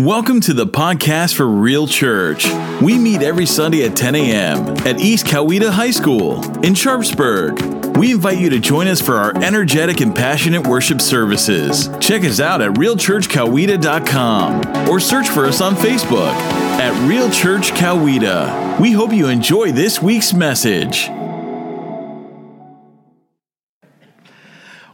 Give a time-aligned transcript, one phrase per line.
[0.00, 2.46] Welcome to the podcast for Real Church.
[2.80, 4.66] We meet every Sunday at 10 a.m.
[4.86, 7.98] at East Coweta High School in Sharpsburg.
[7.98, 11.90] We invite you to join us for our energetic and passionate worship services.
[12.00, 18.80] Check us out at realchurchcoweta.com or search for us on Facebook at Real Church Coweta.
[18.80, 21.10] We hope you enjoy this week's message.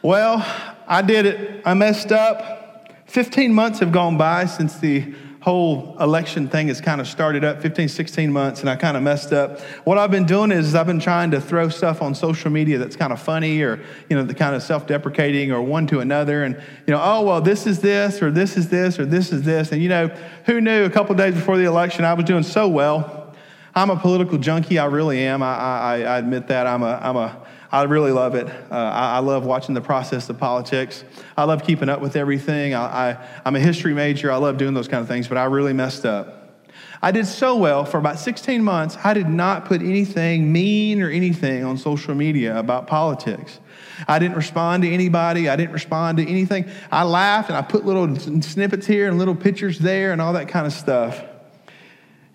[0.02, 0.44] Well,
[0.88, 1.62] I did it.
[1.64, 2.65] I messed up.
[3.06, 7.62] 15 months have gone by since the whole election thing has kind of started up
[7.62, 9.60] 15 16 months and i kind of messed up.
[9.84, 12.96] What i've been doing is i've been trying to throw stuff on social media that's
[12.96, 16.56] kind of funny or you know the kind of self-deprecating or one to another and
[16.56, 19.70] you know oh well this is this or this is this or this is this.
[19.70, 20.08] And you know
[20.46, 23.32] who knew a couple days before the election i was doing so well.
[23.72, 25.44] I'm a political junkie i really am.
[25.44, 26.66] I, I, I admit that.
[26.66, 27.45] I'm a, I'm a
[27.76, 28.48] I really love it.
[28.48, 31.04] Uh, I, I, love watching the process of politics.
[31.36, 32.72] I love keeping up with everything.
[32.72, 34.32] I, I, I'm a history major.
[34.32, 36.62] I love doing those kind of things, but I really messed up.
[37.02, 41.10] I did so well for about 16 months, I did not put anything mean or
[41.10, 43.60] anything on social media about politics.
[44.08, 45.50] I didn't respond to anybody.
[45.50, 46.70] I didn't respond to anything.
[46.90, 50.48] I laughed and I put little snippets here and little pictures there and all that
[50.48, 51.22] kind of stuff.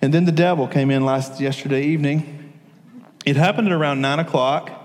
[0.03, 2.53] And then the devil came in last yesterday evening.
[3.25, 4.80] It happened at around nine o'clock.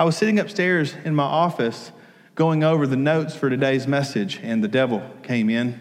[0.00, 1.92] I was sitting upstairs in my office
[2.34, 5.78] going over the notes for today's message, and the devil came in.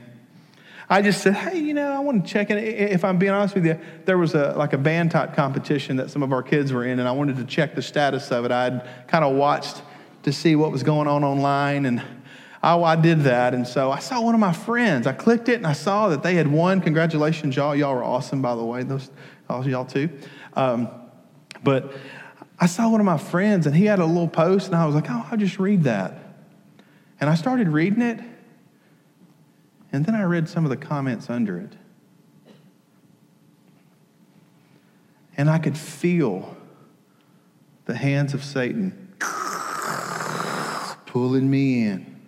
[0.90, 2.58] I just said, hey, you know, I want to check in.
[2.58, 6.12] If I'm being honest with you, there was a like a band type competition that
[6.12, 8.52] some of our kids were in, and I wanted to check the status of it.
[8.52, 9.84] I'd kind of watched
[10.24, 12.04] to see what was going on online, and
[12.62, 13.54] I, I, did that.
[13.54, 15.08] And so I saw one of my friends.
[15.08, 16.82] I clicked it, and I saw that they had won.
[16.82, 17.74] Congratulations, y'all!
[17.74, 18.84] Y'all were awesome, by the way.
[18.84, 19.12] Those,
[19.50, 20.10] all y'all too.
[20.58, 20.90] Um,
[21.64, 21.94] but
[22.60, 24.94] I saw one of my friends and he had a little post, and I was
[24.94, 26.14] like, oh, I'll just read that.
[27.22, 28.20] And I started reading it,
[29.92, 31.74] and then I read some of the comments under it.
[35.38, 36.58] And I could feel
[37.86, 39.14] the hands of Satan
[41.06, 42.22] pulling me in,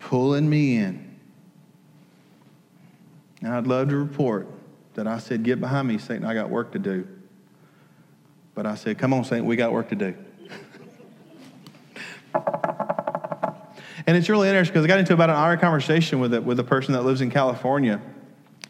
[0.00, 1.18] pulling me in.
[3.42, 4.48] And I'd love to report
[4.96, 7.06] that I said, Get behind me, Satan, I got work to do.
[8.54, 10.14] But I said, Come on, Satan, we got work to do.
[14.06, 16.58] and it's really interesting because I got into about an hour conversation with a, with
[16.58, 18.00] a person that lives in California.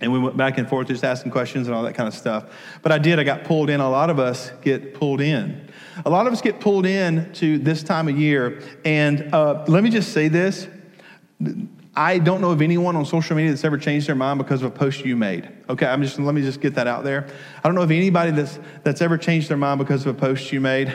[0.01, 2.45] And we went back and forth just asking questions and all that kind of stuff.
[2.83, 3.81] But I did, I got pulled in.
[3.81, 5.71] A lot of us get pulled in.
[6.05, 8.61] A lot of us get pulled in to this time of year.
[8.85, 10.69] And uh, let me just say this
[11.97, 14.71] I don't know of anyone on social media that's ever changed their mind because of
[14.71, 15.49] a post you made.
[15.71, 17.27] Okay, I'm just let me just get that out there.
[17.65, 20.53] I don't know of anybody that's that's ever changed their mind because of a post
[20.53, 20.95] you made.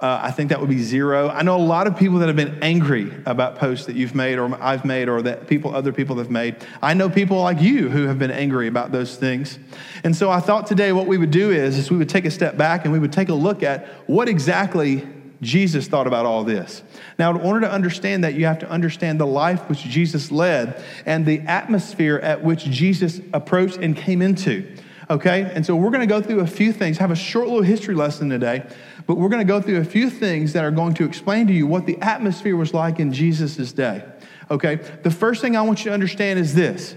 [0.00, 1.28] Uh, I think that would be zero.
[1.28, 4.38] I know a lot of people that have been angry about posts that you've made
[4.38, 6.56] or I've made or that people, other people have made.
[6.80, 9.58] I know people like you who have been angry about those things.
[10.02, 12.30] And so I thought today what we would do is, is we would take a
[12.30, 15.06] step back and we would take a look at what exactly
[15.42, 16.82] Jesus thought about all this.
[17.18, 20.82] Now, in order to understand that, you have to understand the life which Jesus led
[21.06, 24.76] and the atmosphere at which Jesus approached and came into.
[25.08, 25.50] Okay?
[25.54, 27.94] And so we're going to go through a few things, have a short little history
[27.94, 28.66] lesson today,
[29.06, 31.52] but we're going to go through a few things that are going to explain to
[31.52, 34.04] you what the atmosphere was like in Jesus' day.
[34.50, 34.76] Okay?
[35.02, 36.94] The first thing I want you to understand is this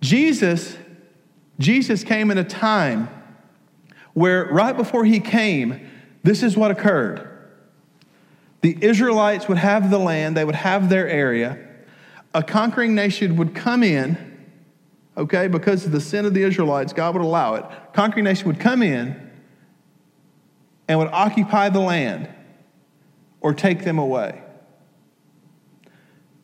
[0.00, 0.76] Jesus,
[1.58, 3.08] Jesus came in a time
[4.14, 5.88] where right before he came,
[6.22, 7.29] this is what occurred.
[8.60, 11.58] The Israelites would have the land, they would have their area.
[12.34, 14.46] A conquering nation would come in,
[15.16, 17.64] okay, because of the sin of the Israelites, God would allow it.
[17.92, 19.30] Conquering nation would come in
[20.88, 22.28] and would occupy the land
[23.40, 24.42] or take them away.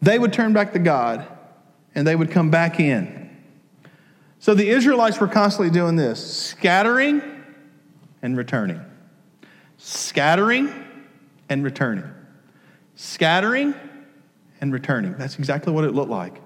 [0.00, 1.26] They would turn back to God
[1.94, 3.26] and they would come back in.
[4.38, 7.22] So the Israelites were constantly doing this scattering
[8.22, 8.80] and returning.
[9.78, 10.85] Scattering
[11.48, 12.04] and returning.
[12.94, 13.74] Scattering
[14.60, 15.14] and returning.
[15.18, 16.40] That's exactly what it looked like.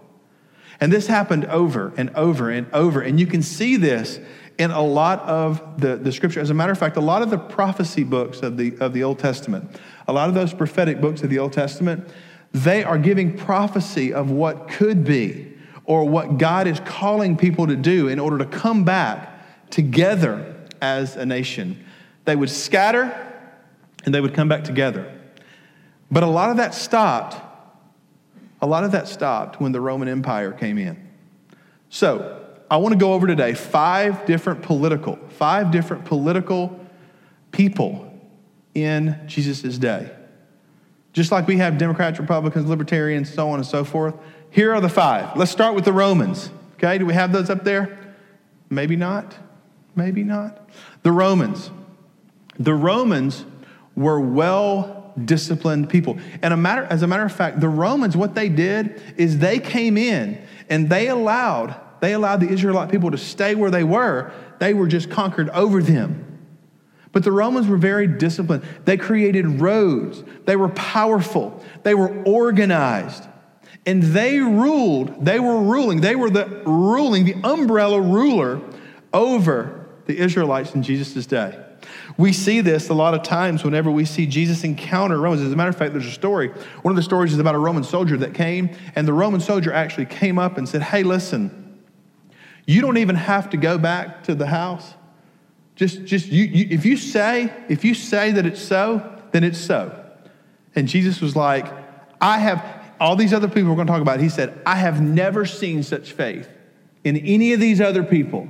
[0.80, 3.02] And this happened over and over and over.
[3.02, 4.18] And you can see this
[4.58, 6.41] in a lot of the, the scripture.
[6.41, 9.02] As a matter of fact, a lot of the prophecy books of the, of the
[9.02, 12.08] Old Testament, a lot of those prophetic books of the Old Testament,
[12.53, 15.53] they are giving prophecy of what could be
[15.84, 21.16] or what God is calling people to do in order to come back together as
[21.16, 21.84] a nation.
[22.24, 23.29] They would scatter
[24.04, 25.12] and they would come back together.
[26.10, 27.36] But a lot of that stopped.
[28.62, 31.08] A lot of that stopped when the Roman Empire came in.
[31.88, 32.36] So,
[32.70, 36.78] I want to go over today five different political, five different political
[37.50, 38.12] people
[38.74, 40.10] in Jesus' day.
[41.12, 44.14] Just like we have Democrats, Republicans, Libertarians, so on and so forth.
[44.50, 45.36] Here are the five.
[45.36, 46.50] Let's start with the Romans.
[46.74, 47.98] Okay, do we have those up there?
[48.68, 49.36] Maybe not.
[49.96, 50.68] Maybe not.
[51.03, 51.70] The Romans.
[52.58, 53.44] The Romans
[54.00, 56.18] were well disciplined people.
[56.42, 59.58] And a matter, as a matter of fact, the Romans, what they did is they
[59.58, 64.32] came in and they allowed, they allowed the Israelite people to stay where they were.
[64.58, 66.26] They were just conquered over them.
[67.12, 68.64] But the Romans were very disciplined.
[68.84, 70.22] They created roads.
[70.46, 71.62] They were powerful.
[71.82, 73.26] They were organized.
[73.84, 78.60] And they ruled, they were ruling, they were the ruling, the umbrella ruler
[79.12, 81.58] over the Israelites in Jesus' day.
[82.20, 85.40] We see this a lot of times whenever we see Jesus encounter Romans.
[85.40, 86.48] As a matter of fact, there's a story.
[86.82, 89.72] One of the stories is about a Roman soldier that came, and the Roman soldier
[89.72, 91.80] actually came up and said, Hey, listen,
[92.66, 94.92] you don't even have to go back to the house.
[95.76, 99.58] Just, just you, you, if you say, if you say that it's so, then it's
[99.58, 99.98] so.
[100.74, 101.72] And Jesus was like,
[102.20, 102.62] I have,
[103.00, 105.82] all these other people we're going to talk about, he said, I have never seen
[105.82, 106.50] such faith
[107.02, 108.46] in any of these other people.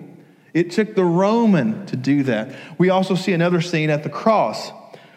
[0.53, 2.55] It took the Roman to do that.
[2.79, 4.73] We also see another scene at the cross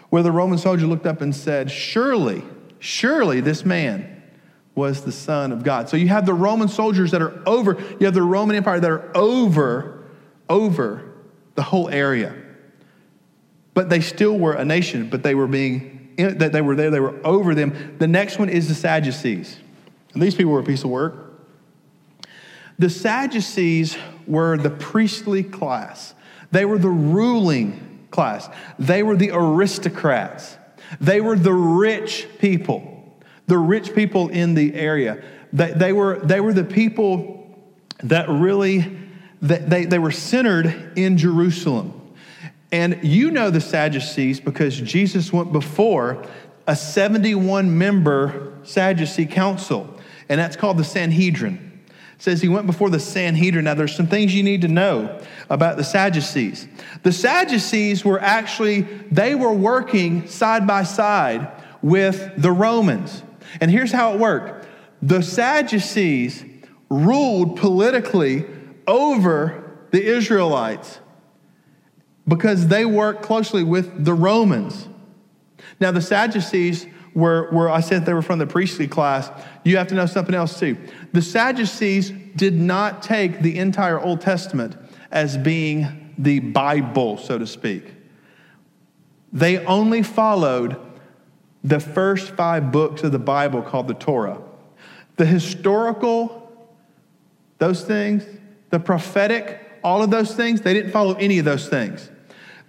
[0.10, 2.44] where the Roman soldier looked up and said, Surely,
[2.80, 4.24] surely this man
[4.76, 5.90] was the Son of God.
[5.90, 8.92] So you have the Roman soldiers that are over, you have the Roman Empire that
[8.92, 10.04] are over,
[10.50, 11.14] over
[11.56, 12.36] the whole area.
[13.74, 17.00] But they still were a nation, but they were being, that they were there, they
[17.00, 17.96] were over them.
[17.98, 19.58] The next one is the Sadducees.
[20.14, 21.16] And these people were a piece of work.
[22.78, 23.98] The Sadducees
[24.28, 26.14] were the priestly class,
[26.52, 28.50] they were the ruling class,
[28.80, 30.58] they were the aristocrats,
[31.00, 33.16] they were the rich people,
[33.48, 35.24] the rich people in the area.
[35.52, 37.40] They, they, were, they were the people
[38.04, 39.00] that really
[39.44, 42.00] they, they were centered in Jerusalem.
[42.72, 46.26] And you know the Sadducees because Jesus went before
[46.66, 50.00] a 71 member Sadducee council,
[50.30, 51.73] and that's called the Sanhedrin
[52.24, 53.66] says he went before the Sanhedrin.
[53.66, 56.70] Now, there's some things you need to know about the Sadducees.
[57.02, 63.24] The Sadducees were actually, they were working side by side with the Romans.
[63.60, 64.66] And here's how it worked
[65.02, 66.46] the Sadducees
[66.90, 68.46] ruled politically
[68.88, 71.02] over the Israelites
[72.26, 74.88] because they worked closely with the Romans.
[75.82, 79.30] Now, the Sadducees were, were I said they were from the priestly class,
[79.64, 80.78] you have to know something else too.
[81.12, 84.76] The Sadducees did not take the entire Old Testament
[85.12, 87.94] as being the Bible, so to speak.
[89.32, 90.80] They only followed
[91.64, 94.42] the first five books of the Bible called the Torah.
[95.16, 96.52] The historical,
[97.58, 98.26] those things,
[98.70, 102.10] the prophetic, all of those things, they didn't follow any of those things.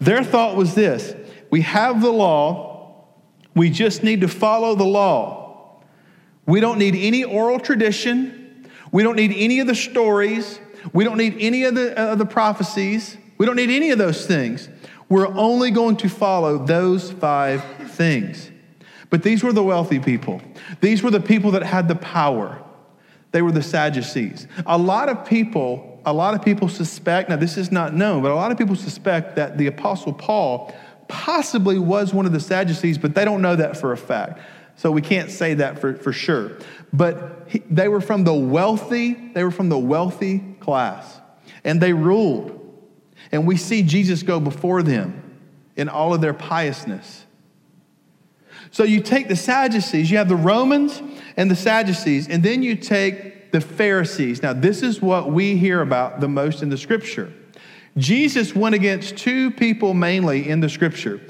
[0.01, 1.15] Their thought was this
[1.51, 2.74] we have the law,
[3.55, 5.81] we just need to follow the law.
[6.47, 8.69] We don't need any oral tradition.
[8.93, 10.61] We don't need any of the stories.
[10.93, 13.17] We don't need any of the, uh, the prophecies.
[13.39, 14.69] We don't need any of those things.
[15.09, 18.51] We're only going to follow those five things.
[19.11, 20.43] But these were the wealthy people.
[20.81, 22.61] These were the people that had the power.
[23.33, 24.47] They were the Sadducees.
[24.67, 28.31] A lot of people, a lot of people suspect, now this is not known, but
[28.31, 30.75] a lot of people suspect that the Apostle Paul
[31.09, 34.41] possibly was one of the Sadducees, but they don't know that for a fact.
[34.77, 36.59] So we can't say that for, for sure.
[36.93, 41.21] But he, they were from the wealthy, they were from the wealthy class.
[41.63, 42.61] And they ruled.
[43.33, 45.39] And we see Jesus go before them
[45.77, 47.25] in all of their piousness.
[48.71, 51.01] So you take the Sadducees, you have the Romans
[51.37, 54.43] and the Sadducees, and then you take the Pharisees.
[54.43, 57.33] Now, this is what we hear about the most in the scripture.
[57.97, 61.21] Jesus went against two people mainly in the scripture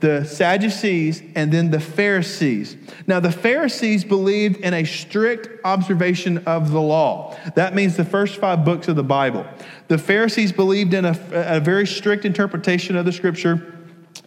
[0.00, 2.76] the Sadducees and then the Pharisees.
[3.06, 7.36] Now, the Pharisees believed in a strict observation of the law.
[7.54, 9.46] That means the first five books of the Bible.
[9.88, 13.74] The Pharisees believed in a, a very strict interpretation of the scripture,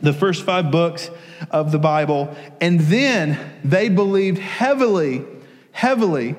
[0.01, 1.09] the first five books
[1.49, 2.35] of the Bible.
[2.61, 5.25] And then they believed heavily,
[5.71, 6.35] heavily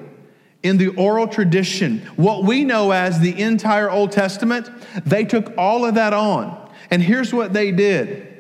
[0.65, 4.69] in the oral tradition, what we know as the entire Old Testament,
[5.05, 6.73] they took all of that on.
[6.91, 8.31] And here's what they did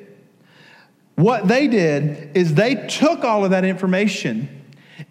[1.16, 4.48] what they did is they took all of that information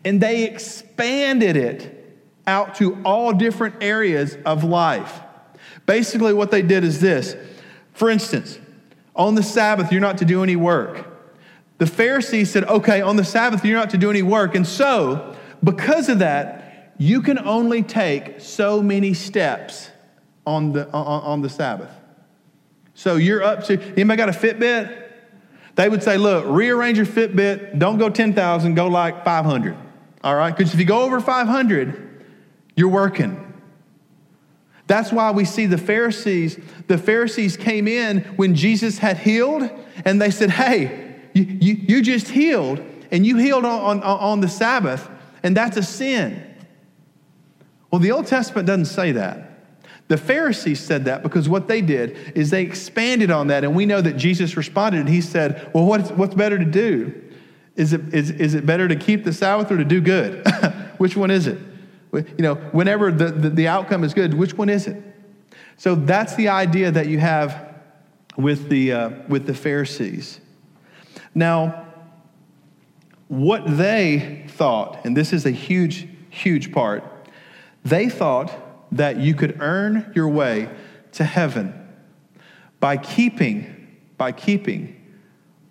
[0.03, 5.21] and they expanded it out to all different areas of life.
[5.85, 7.37] Basically, what they did is this
[7.93, 8.59] for instance,
[9.15, 11.07] on the Sabbath, you're not to do any work.
[11.77, 14.55] The Pharisees said, okay, on the Sabbath, you're not to do any work.
[14.55, 16.62] And so, because of that,
[16.97, 19.89] you can only take so many steps
[20.45, 21.91] on the, on, on the Sabbath.
[22.93, 25.01] So you're up to, anybody got a Fitbit?
[25.75, 29.75] They would say, look, rearrange your Fitbit, don't go 10,000, go like 500.
[30.23, 30.55] All right?
[30.55, 32.25] Because if you go over 500,
[32.75, 33.39] you're working.
[34.87, 36.59] That's why we see the Pharisees.
[36.87, 39.69] The Pharisees came in when Jesus had healed,
[40.05, 42.79] and they said, Hey, you, you, you just healed,
[43.11, 45.09] and you healed on, on, on the Sabbath,
[45.41, 46.52] and that's a sin.
[47.93, 49.51] Well, the Old Testament doesn't say that.
[50.07, 53.85] The Pharisees said that because what they did is they expanded on that, and we
[53.85, 57.13] know that Jesus responded and he said, Well, what's, what's better to do?
[57.75, 60.43] Is it, is, is it better to keep the Sabbath or to do good?
[60.97, 61.59] which one is it?
[62.11, 64.99] You know, whenever the, the, the outcome is good, which one is it?
[65.77, 67.75] So that's the idea that you have
[68.35, 70.41] with the, uh, with the Pharisees.
[71.35, 71.85] Now,
[73.27, 77.03] what they thought, and this is a huge, huge part,
[77.83, 78.51] they thought
[78.91, 80.69] that you could earn your way
[81.13, 81.73] to heaven
[82.79, 84.99] by keeping, by keeping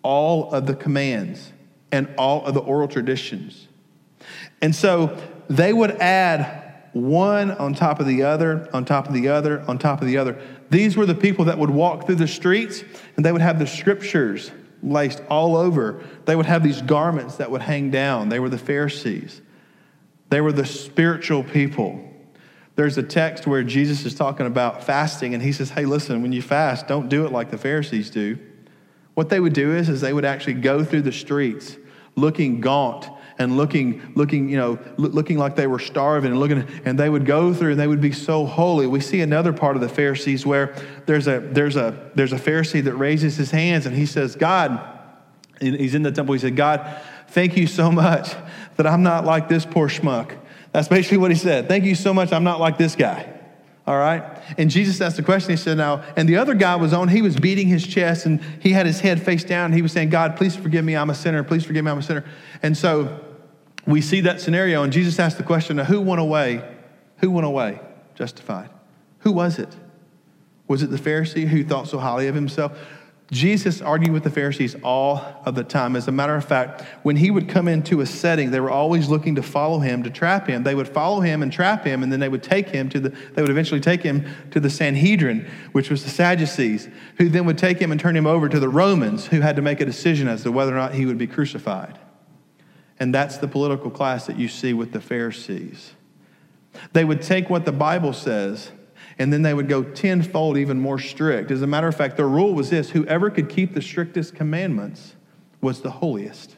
[0.02, 1.52] all of the commands
[1.90, 3.68] and all of the oral traditions.
[4.62, 9.28] And so they would add one on top of the other, on top of the
[9.28, 10.40] other, on top of the other.
[10.70, 12.82] These were the people that would walk through the streets
[13.16, 14.50] and they would have the scriptures
[14.82, 16.02] laced all over.
[16.24, 18.30] They would have these garments that would hang down.
[18.30, 19.41] They were the Pharisees,
[20.32, 22.02] they were the spiritual people.
[22.74, 26.32] There's a text where Jesus is talking about fasting, and he says, Hey, listen, when
[26.32, 28.38] you fast, don't do it like the Pharisees do.
[29.12, 31.76] What they would do is, is they would actually go through the streets
[32.16, 36.98] looking gaunt and looking, looking, you know, looking like they were starving and looking, and
[36.98, 38.86] they would go through and they would be so holy.
[38.86, 40.74] We see another part of the Pharisees where
[41.04, 44.80] there's a there's a there's a Pharisee that raises his hands and he says, God,
[45.60, 48.34] he's in the temple, he said, God, thank you so much
[48.76, 50.36] that I'm not like this poor schmuck.
[50.72, 51.68] That's basically what he said.
[51.68, 52.32] Thank you so much.
[52.32, 53.28] I'm not like this guy.
[53.86, 54.22] All right?
[54.58, 55.50] And Jesus asked the question.
[55.50, 58.40] He said, Now, and the other guy was on, he was beating his chest and
[58.60, 59.72] he had his head face down.
[59.72, 60.96] He was saying, God, please forgive me.
[60.96, 61.42] I'm a sinner.
[61.42, 61.90] Please forgive me.
[61.90, 62.24] I'm a sinner.
[62.62, 63.20] And so
[63.86, 64.82] we see that scenario.
[64.84, 66.62] And Jesus asked the question, who went away?
[67.18, 67.80] Who went away
[68.14, 68.70] justified?
[69.20, 69.74] Who was it?
[70.68, 72.78] Was it the Pharisee who thought so highly of himself?
[73.32, 75.96] Jesus argued with the Pharisees all of the time.
[75.96, 79.08] As a matter of fact, when he would come into a setting, they were always
[79.08, 80.64] looking to follow him, to trap him.
[80.64, 83.08] They would follow him and trap him, and then they would take him to the,
[83.08, 87.56] they would eventually take him to the Sanhedrin, which was the Sadducees, who then would
[87.56, 90.28] take him and turn him over to the Romans, who had to make a decision
[90.28, 91.98] as to whether or not he would be crucified.
[93.00, 95.94] And that's the political class that you see with the Pharisees.
[96.92, 98.72] They would take what the Bible says
[99.18, 101.50] and then they would go tenfold even more strict.
[101.50, 105.14] As a matter of fact, their rule was this whoever could keep the strictest commandments
[105.60, 106.56] was the holiest.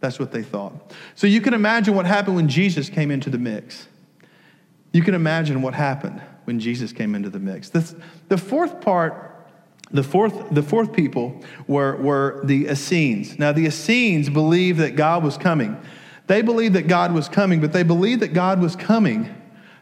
[0.00, 0.92] That's what they thought.
[1.14, 3.88] So you can imagine what happened when Jesus came into the mix.
[4.92, 7.68] You can imagine what happened when Jesus came into the mix.
[7.68, 7.94] This,
[8.28, 9.28] the fourth part
[9.90, 13.38] the fourth, the fourth people were, were the Essenes.
[13.38, 15.80] Now, the Essenes believed that God was coming.
[16.26, 19.34] They believed that God was coming, but they believed that God was coming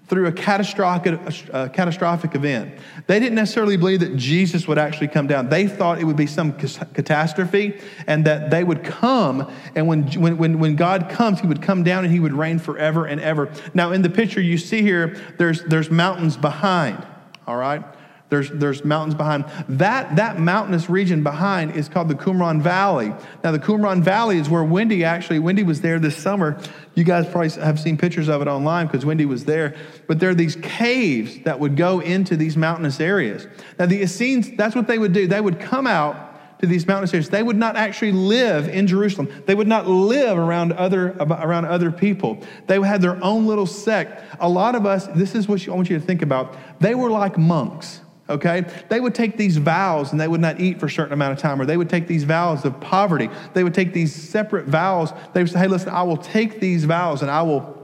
[0.08, 1.18] through a catastrophic,
[1.52, 2.78] a catastrophic event.
[3.06, 5.48] They didn't necessarily believe that Jesus would actually come down.
[5.48, 9.50] They thought it would be some catastrophe and that they would come.
[9.74, 10.04] And when,
[10.36, 13.50] when, when God comes, he would come down and he would reign forever and ever.
[13.74, 17.04] Now, in the picture you see here, there's, there's mountains behind,
[17.46, 17.84] all right?
[18.28, 19.44] There's, there's mountains behind.
[19.68, 23.12] That, that mountainous region behind is called the Qumran Valley.
[23.44, 26.60] Now, the Qumran Valley is where Wendy actually, Wendy was there this summer.
[26.96, 29.76] You guys probably have seen pictures of it online because Wendy was there.
[30.08, 33.46] But there are these caves that would go into these mountainous areas.
[33.78, 35.28] Now, the Essenes, that's what they would do.
[35.28, 37.28] They would come out to these mountainous areas.
[37.28, 39.30] They would not actually live in Jerusalem.
[39.46, 42.38] They would not live around other, around other people.
[42.66, 44.24] They had their own little sect.
[44.40, 46.56] A lot of us, this is what I want you to think about.
[46.80, 48.64] They were like monks okay?
[48.88, 51.38] They would take these vows and they would not eat for a certain amount of
[51.38, 53.30] time, or they would take these vows of poverty.
[53.54, 55.12] They would take these separate vows.
[55.32, 57.74] They would say, hey, listen, I will take these vows and I will.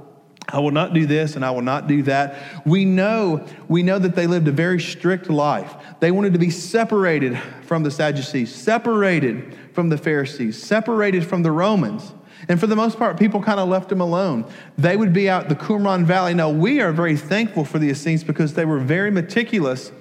[0.48, 2.66] I will not do this and I will not do that.
[2.66, 5.72] We know, we know that they lived a very strict life.
[6.00, 11.52] They wanted to be separated from the Sadducees, separated from the Pharisees, separated from the
[11.52, 12.12] Romans.
[12.48, 14.44] And for the most part, people kind of left them alone.
[14.76, 16.34] They would be out the Qumran Valley.
[16.34, 19.92] Now, we are very thankful for the Essenes because they were very meticulous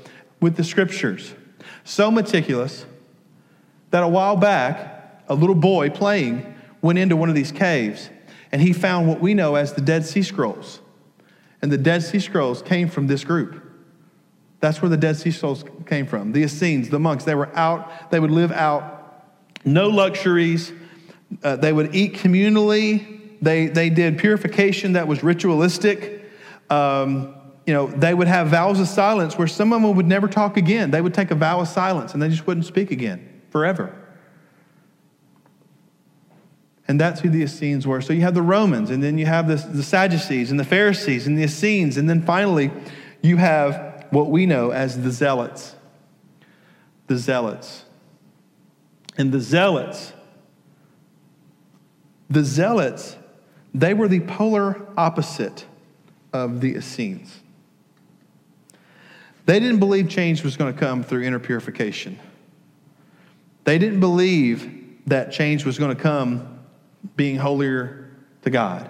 [0.42, 1.34] with the scriptures.
[1.84, 2.86] So meticulous
[3.92, 8.10] that a while back, a little boy playing went into one of these caves
[8.52, 10.82] and he found what we know as the Dead Sea Scrolls.
[11.62, 13.64] And the Dead Sea Scrolls came from this group.
[14.60, 16.34] That's where the Dead Sea Scrolls came from.
[16.34, 19.02] The Essenes, the monks, they were out, they would live out,
[19.64, 20.74] no luxuries.
[21.44, 23.38] Uh, they would eat communally.
[23.42, 26.26] They, they did purification that was ritualistic.
[26.70, 30.28] Um, you know, they would have vows of silence where some of them would never
[30.28, 30.92] talk again.
[30.92, 33.96] They would take a vow of silence and they just wouldn't speak again forever.
[36.88, 38.02] And that's who the Essenes were.
[38.02, 41.38] So you have the Romans, and then you have the, Sadducees, and the Pharisees, and
[41.38, 41.96] the Essenes.
[41.96, 42.70] And then finally,
[43.22, 45.76] you have what we know as the Zealots.
[47.08, 47.86] The Zealots.
[49.18, 50.12] And the Zealots,
[52.30, 53.16] the Zealots,
[53.74, 55.66] they were the polar opposite
[56.34, 57.41] of the Essenes.
[59.52, 62.18] They didn't believe change was going to come through inner purification.
[63.66, 66.62] They didn't believe that change was going to come
[67.18, 68.12] being holier
[68.44, 68.90] to God.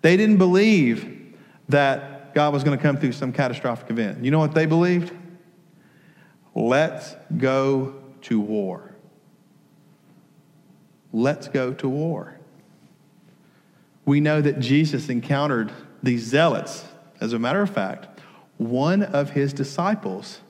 [0.00, 1.34] They didn't believe
[1.70, 4.24] that God was going to come through some catastrophic event.
[4.24, 5.12] You know what they believed?
[6.54, 8.94] Let's go to war.
[11.12, 12.38] Let's go to war.
[14.04, 16.84] We know that Jesus encountered these zealots.
[17.20, 18.06] As a matter of fact,
[18.60, 20.40] one of his disciples,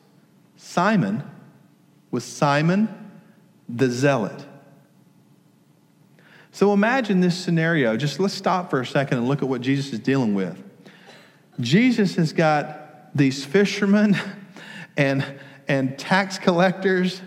[0.57, 1.23] Simon,
[2.11, 2.89] was Simon
[3.69, 4.45] the Zealot.
[6.51, 7.97] So imagine this scenario.
[7.97, 10.61] Just let's stop for a second and look at what Jesus is dealing with.
[11.61, 14.17] Jesus has got these fishermen
[14.97, 15.25] and,
[15.69, 17.23] and tax collectors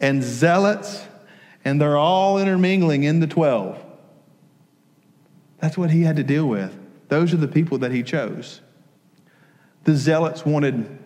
[0.00, 1.06] and zealots,
[1.64, 3.80] and they're all intermingling in the 12.
[5.60, 6.76] That's what he had to deal with.
[7.06, 8.62] Those are the people that he chose.
[9.88, 10.98] The zealots wanted,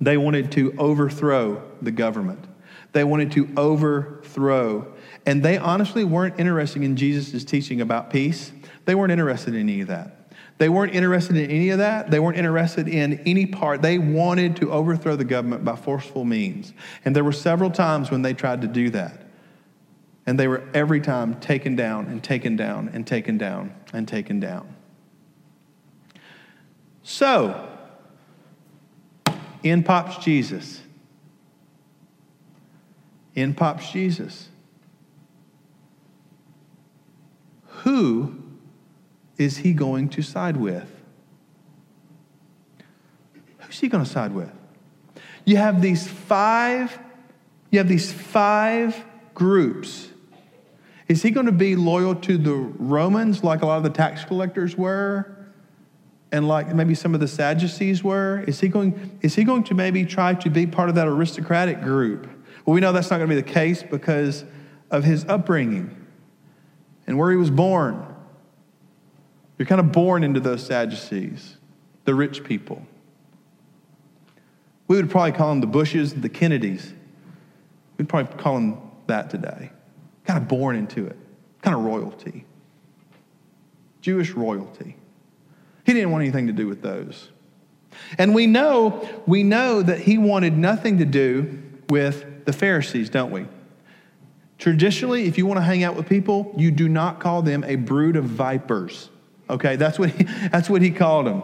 [0.00, 2.44] they wanted to overthrow the government.
[2.90, 4.92] They wanted to overthrow
[5.24, 8.50] and they honestly weren't interested in Jesus' teaching about peace.
[8.86, 10.32] They weren't interested in any of that.
[10.58, 12.10] They weren't interested in any of that.
[12.10, 13.82] They weren't interested in any part.
[13.82, 16.72] They wanted to overthrow the government by forceful means.
[17.04, 19.28] And there were several times when they tried to do that.
[20.26, 24.40] And they were every time taken down and taken down and taken down and taken
[24.40, 24.74] down.
[27.04, 27.67] So,
[29.62, 30.80] in pops Jesus.
[33.34, 34.48] In pops Jesus.
[37.88, 38.34] who
[39.36, 40.90] is he going to side with?
[43.60, 44.50] Who's he going to side with?
[45.44, 46.98] You have these five,
[47.70, 50.08] you have these five groups.
[51.06, 54.24] Is he going to be loyal to the Romans like a lot of the tax
[54.24, 55.37] collectors were?
[56.30, 58.44] And like maybe some of the Sadducees were?
[58.46, 61.80] Is he going, is he going to maybe try to be part of that aristocratic
[61.80, 62.26] group?
[62.66, 64.44] Well, we know that's not going to be the case because
[64.90, 65.94] of his upbringing
[67.06, 68.04] and where he was born.
[69.56, 71.56] You're kind of born into those Sadducees,
[72.04, 72.86] the rich people.
[74.86, 76.92] We would probably call them the Bushes, the Kennedys.
[77.96, 79.70] We'd probably call them that today.
[80.24, 81.16] Kind of born into it,
[81.62, 82.44] kind of royalty.
[84.00, 84.96] Jewish royalty.
[85.88, 87.30] He didn't want anything to do with those.
[88.18, 93.30] And we know, we know that he wanted nothing to do with the Pharisees, don't
[93.30, 93.46] we?
[94.58, 97.76] Traditionally, if you want to hang out with people, you do not call them a
[97.76, 99.08] brood of vipers.
[99.48, 101.42] Okay, that's what he, that's what he called them.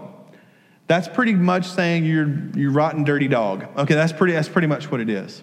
[0.89, 3.67] That's pretty much saying you're you rotten dirty dog.
[3.79, 5.43] Okay, that's pretty that's pretty much what it is.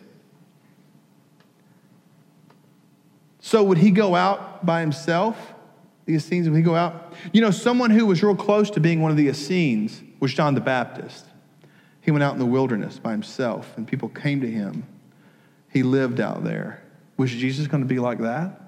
[3.40, 5.56] So would he go out by himself?
[6.06, 7.14] The Essenes, would he go out?
[7.32, 10.56] You know, someone who was real close to being one of the Essenes was John
[10.56, 11.26] the Baptist.
[12.02, 14.86] He went out in the wilderness by himself, and people came to him.
[15.70, 16.82] He lived out there.
[17.18, 18.60] Was Jesus going to be like that?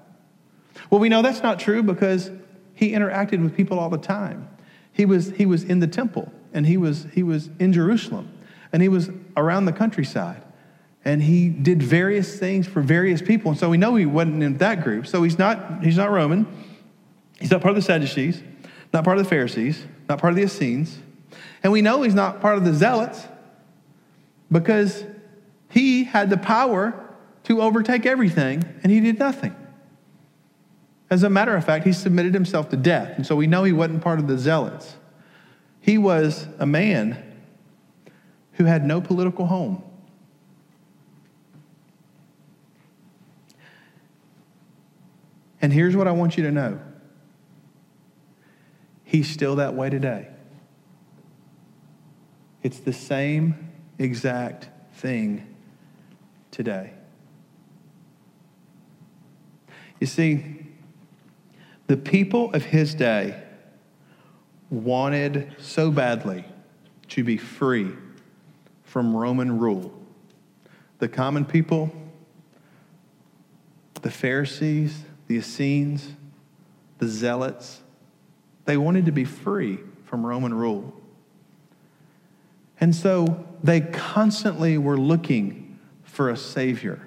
[0.90, 2.30] Well, we know that's not true because
[2.74, 4.48] he interacted with people all the time.
[4.92, 8.32] He was, he was in the temple and he was, he was in Jerusalem
[8.72, 10.42] and he was around the countryside
[11.04, 13.50] and he did various things for various people.
[13.50, 15.06] And so we know he wasn't in that group.
[15.06, 16.46] So he's not, he's not Roman.
[17.44, 18.42] He's not part of the Sadducees,
[18.94, 20.96] not part of the Pharisees, not part of the Essenes.
[21.62, 23.22] And we know he's not part of the Zealots
[24.50, 25.04] because
[25.68, 29.54] he had the power to overtake everything, and he did nothing.
[31.10, 33.72] As a matter of fact, he submitted himself to death, and so we know he
[33.72, 34.96] wasn't part of the zealots.
[35.82, 37.22] He was a man
[38.52, 39.82] who had no political home.
[45.60, 46.80] And here's what I want you to know
[49.14, 50.26] He's still that way today.
[52.64, 55.54] It's the same exact thing
[56.50, 56.94] today.
[60.00, 60.66] You see,
[61.86, 63.40] the people of his day
[64.68, 66.44] wanted so badly
[67.10, 67.92] to be free
[68.82, 69.94] from Roman rule.
[70.98, 71.92] The common people,
[74.02, 76.08] the Pharisees, the Essenes,
[76.98, 77.83] the Zealots,
[78.64, 80.92] they wanted to be free from Roman rule.
[82.80, 87.00] And so they constantly were looking for a Savior.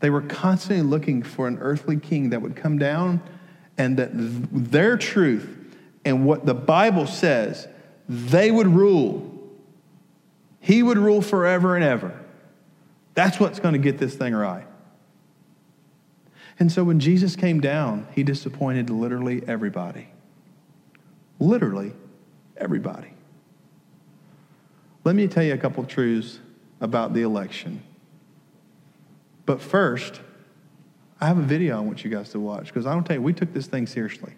[0.00, 3.22] They were constantly looking for an earthly king that would come down
[3.78, 5.48] and that their truth
[6.04, 7.68] and what the Bible says,
[8.08, 9.28] they would rule.
[10.60, 12.18] He would rule forever and ever.
[13.14, 14.66] That's what's going to get this thing right.
[16.62, 20.06] And so when Jesus came down, he disappointed literally everybody.
[21.40, 21.92] Literally
[22.56, 23.08] everybody.
[25.02, 26.38] Let me tell you a couple truths
[26.80, 27.82] about the election.
[29.44, 30.20] But first,
[31.20, 33.22] I have a video I want you guys to watch because I don't tell you,
[33.22, 34.32] we took this thing seriously.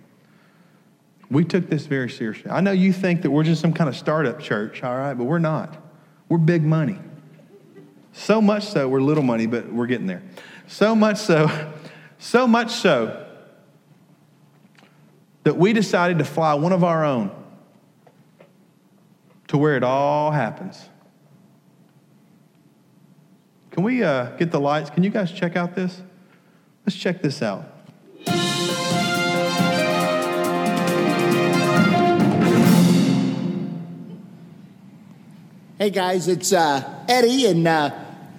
[1.28, 2.50] We took this very seriously.
[2.50, 5.24] I know you think that we're just some kind of startup church, all right, but
[5.24, 5.76] we're not.
[6.30, 6.98] We're big money.
[8.14, 10.22] So much so, we're little money, but we're getting there.
[10.66, 11.50] So much so,
[12.18, 13.26] so much so
[15.44, 17.30] that we decided to fly one of our own
[19.48, 20.88] to where it all happens.
[23.70, 24.90] Can we uh, get the lights?
[24.90, 26.00] Can you guys check out this?
[26.86, 27.70] Let's check this out.
[35.76, 37.90] Hey guys, it's uh, Eddie, and uh,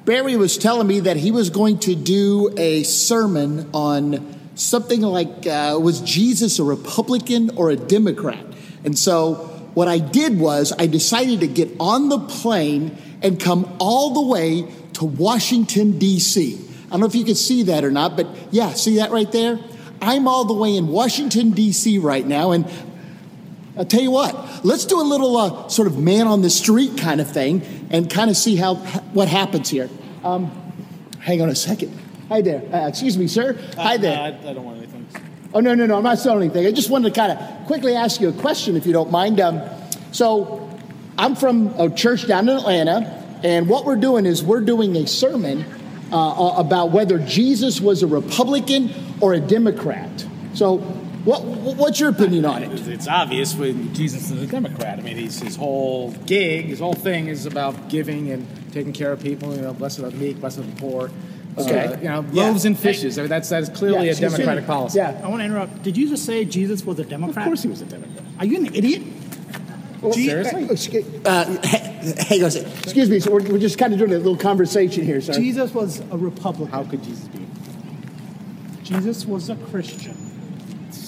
[0.05, 5.47] Barry was telling me that he was going to do a sermon on something like
[5.47, 8.45] uh, was Jesus a Republican or a Democrat?
[8.83, 9.33] And so
[9.73, 14.21] what I did was I decided to get on the plane and come all the
[14.21, 16.59] way to Washington, D.C.
[16.85, 19.31] I don't know if you can see that or not, but yeah, see that right
[19.31, 19.59] there?
[20.01, 21.97] I'm all the way in Washington, D.C.
[21.97, 22.71] right now, and
[23.77, 26.97] I'll tell you what, let's do a little uh, sort of man on the street
[26.97, 29.89] kind of thing and kind of see how what happens here.
[30.23, 30.51] Um,
[31.19, 31.99] hang on a second.
[32.29, 32.63] Hi there.
[32.73, 33.59] Uh, excuse me, sir.
[33.75, 34.17] Hi there.
[34.17, 35.05] Uh, I, I, don't want anything.
[35.53, 35.97] Oh, no, no, no.
[35.97, 36.65] I'm not selling anything.
[36.65, 39.39] I just wanted to kind of quickly ask you a question, if you don't mind.
[39.39, 39.61] Um,
[40.11, 40.61] so,
[41.17, 45.07] I'm from a church down in Atlanta, and what we're doing is we're doing a
[45.07, 45.63] sermon
[46.11, 50.25] uh, about whether Jesus was a Republican or a Democrat.
[50.53, 50.79] So,
[51.25, 52.87] what, what's your opinion on it?
[52.87, 54.99] It's obvious when Jesus is a Democrat.
[54.99, 59.11] I mean, he's, his whole gig, his whole thing is about giving and taking care
[59.11, 59.53] of people.
[59.55, 61.11] You know, blessed are the meek, blessed are the poor.
[61.57, 61.85] Okay.
[61.85, 62.43] Uh, you know, Yeah.
[62.47, 63.17] loaves and fishes.
[63.17, 64.99] I mean, that's, that is clearly Yeah, a Democratic policy.
[64.99, 65.21] Yeah.
[65.23, 65.83] I want to interrupt.
[65.83, 67.37] Did you just say Jesus was a Democrat?
[67.37, 68.23] Of course he was a Democrat.
[68.39, 69.01] Are you an idiot?
[70.11, 70.67] Seriously?
[70.69, 72.71] Excuse, uh, hang on a second.
[72.83, 73.19] Excuse me.
[73.19, 75.33] So we're, we're just kind of doing a little conversation here, sir.
[75.33, 76.71] Jesus was a Republican.
[76.71, 77.39] How could Jesus be?
[78.83, 80.15] Jesus was a Christian.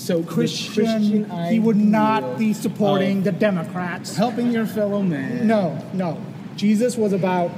[0.07, 3.21] So the Christian, he would not be supporting oh.
[3.23, 4.15] the Democrats.
[4.15, 5.45] helping your fellow man.
[5.45, 6.17] No, no.
[6.55, 7.51] Jesus was about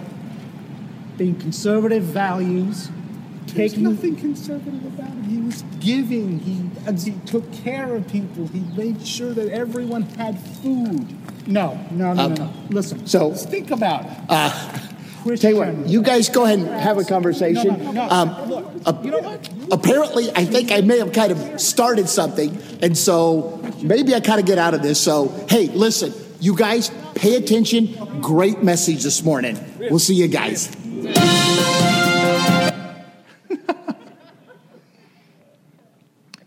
[1.16, 2.90] being conservative values,
[3.46, 5.26] There's taking nothing conservative about it.
[5.26, 6.40] He was giving.
[6.40, 8.48] He, he took care of people.
[8.48, 11.08] He made sure that everyone had food.
[11.48, 12.54] No, no, no, uh, no, no.
[12.70, 13.06] Listen.
[13.06, 14.18] So, think about it.
[14.28, 14.89] Uh,
[15.38, 17.68] tell you what, you guys go ahead and have a conversation.
[17.78, 18.10] No, no, no.
[18.10, 19.50] Um, Look, ap- you know what?
[19.72, 24.40] Apparently, I think I may have kind of started something, and so maybe I kind
[24.40, 25.00] of get out of this.
[25.00, 28.22] So, hey, listen, you guys, pay attention.
[28.22, 29.58] Great message this morning.
[29.80, 30.68] We'll see you guys.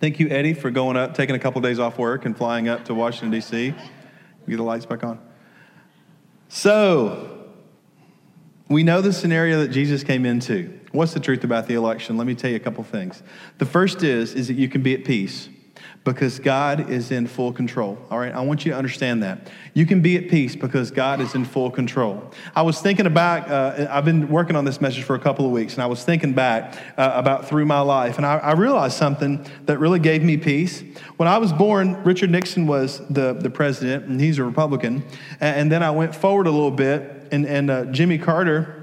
[0.01, 2.69] Thank you, Eddie, for going up, taking a couple of days off work, and flying
[2.69, 3.73] up to Washington, D.C.
[4.49, 5.21] Get the lights back on.
[6.49, 7.42] So,
[8.73, 10.79] we know the scenario that Jesus came into.
[10.93, 12.17] What's the truth about the election?
[12.17, 13.23] Let me tell you a couple things.
[13.59, 15.49] The first is, is that you can be at peace
[16.05, 17.97] because God is in full control.
[18.11, 19.49] All right, I want you to understand that.
[19.73, 22.33] You can be at peace because God is in full control.
[22.57, 25.53] I was thinking about, uh, I've been working on this message for a couple of
[25.53, 28.97] weeks, and I was thinking back uh, about through my life, and I, I realized
[28.97, 30.83] something that really gave me peace.
[31.19, 35.05] When I was born, Richard Nixon was the, the president, and he's a Republican.
[35.41, 38.83] And, and then I went forward a little bit, and, and uh, Jimmy Carter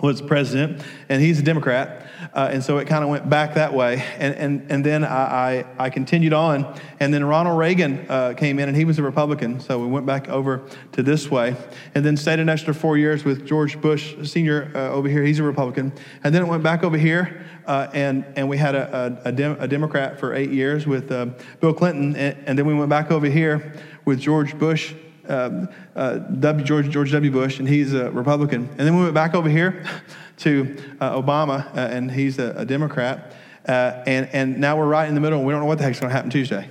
[0.00, 2.06] was president, and he's a Democrat.
[2.32, 4.04] Uh, and so it kind of went back that way.
[4.18, 6.78] And, and, and then I, I, I continued on.
[7.00, 9.60] And then Ronald Reagan uh, came in, and he was a Republican.
[9.60, 11.56] So we went back over to this way.
[11.94, 14.70] And then stayed an extra four years with George Bush Sr.
[14.74, 15.22] Uh, over here.
[15.22, 15.92] He's a Republican.
[16.22, 19.32] And then it went back over here, uh, and, and we had a, a, a,
[19.32, 21.26] Dem- a Democrat for eight years with uh,
[21.60, 22.14] Bill Clinton.
[22.14, 23.74] And, and then we went back over here
[24.04, 24.94] with George Bush
[25.28, 26.64] um, uh, W.
[26.64, 27.30] George, George W.
[27.30, 28.68] Bush, and he's a Republican.
[28.70, 29.84] And then we went back over here
[30.38, 33.34] to uh, Obama, uh, and he's a, a Democrat.
[33.66, 35.84] Uh, and, and now we're right in the middle, and we don't know what the
[35.84, 36.68] heck's going to happen Tuesday.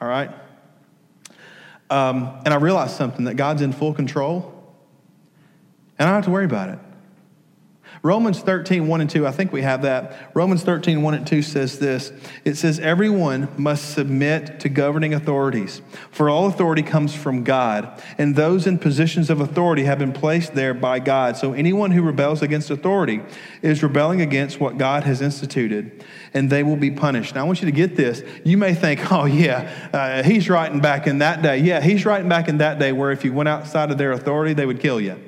[0.00, 0.30] All right?
[1.90, 4.52] Um, and I realized something that God's in full control,
[5.98, 6.78] and I don't have to worry about it.
[8.02, 10.30] Romans 13, 1 and 2, I think we have that.
[10.34, 12.12] Romans 13, 1 and 2 says this
[12.44, 18.36] It says, Everyone must submit to governing authorities, for all authority comes from God, and
[18.36, 21.36] those in positions of authority have been placed there by God.
[21.36, 23.22] So anyone who rebels against authority
[23.62, 26.04] is rebelling against what God has instituted,
[26.34, 27.34] and they will be punished.
[27.34, 28.22] Now, I want you to get this.
[28.44, 31.58] You may think, oh, yeah, uh, he's writing back in that day.
[31.58, 34.52] Yeah, he's writing back in that day where if you went outside of their authority,
[34.52, 35.20] they would kill you.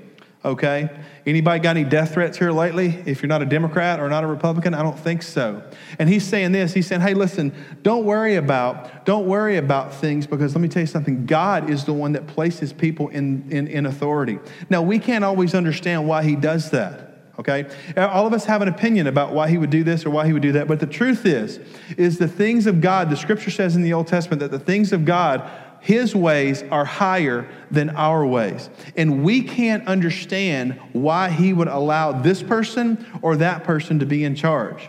[0.48, 0.88] Okay?
[1.26, 3.02] Anybody got any death threats here lately?
[3.04, 5.62] If you're not a Democrat or not a Republican, I don't think so.
[5.98, 6.72] And he's saying this.
[6.72, 10.80] He's saying, "Hey, listen, don't worry about don't worry about things because let me tell
[10.80, 11.26] you something.
[11.26, 14.38] God is the one that places people in in, in authority.
[14.70, 17.04] Now we can't always understand why He does that."
[17.38, 17.66] Okay?
[17.96, 20.32] All of us have an opinion about why he would do this or why he
[20.32, 21.60] would do that, but the truth is,
[21.96, 24.92] is the things of God, the scripture says in the Old Testament that the things
[24.92, 25.48] of God
[25.80, 28.68] his ways are higher than our ways.
[28.96, 34.24] And we can't understand why He would allow this person or that person to be
[34.24, 34.88] in charge.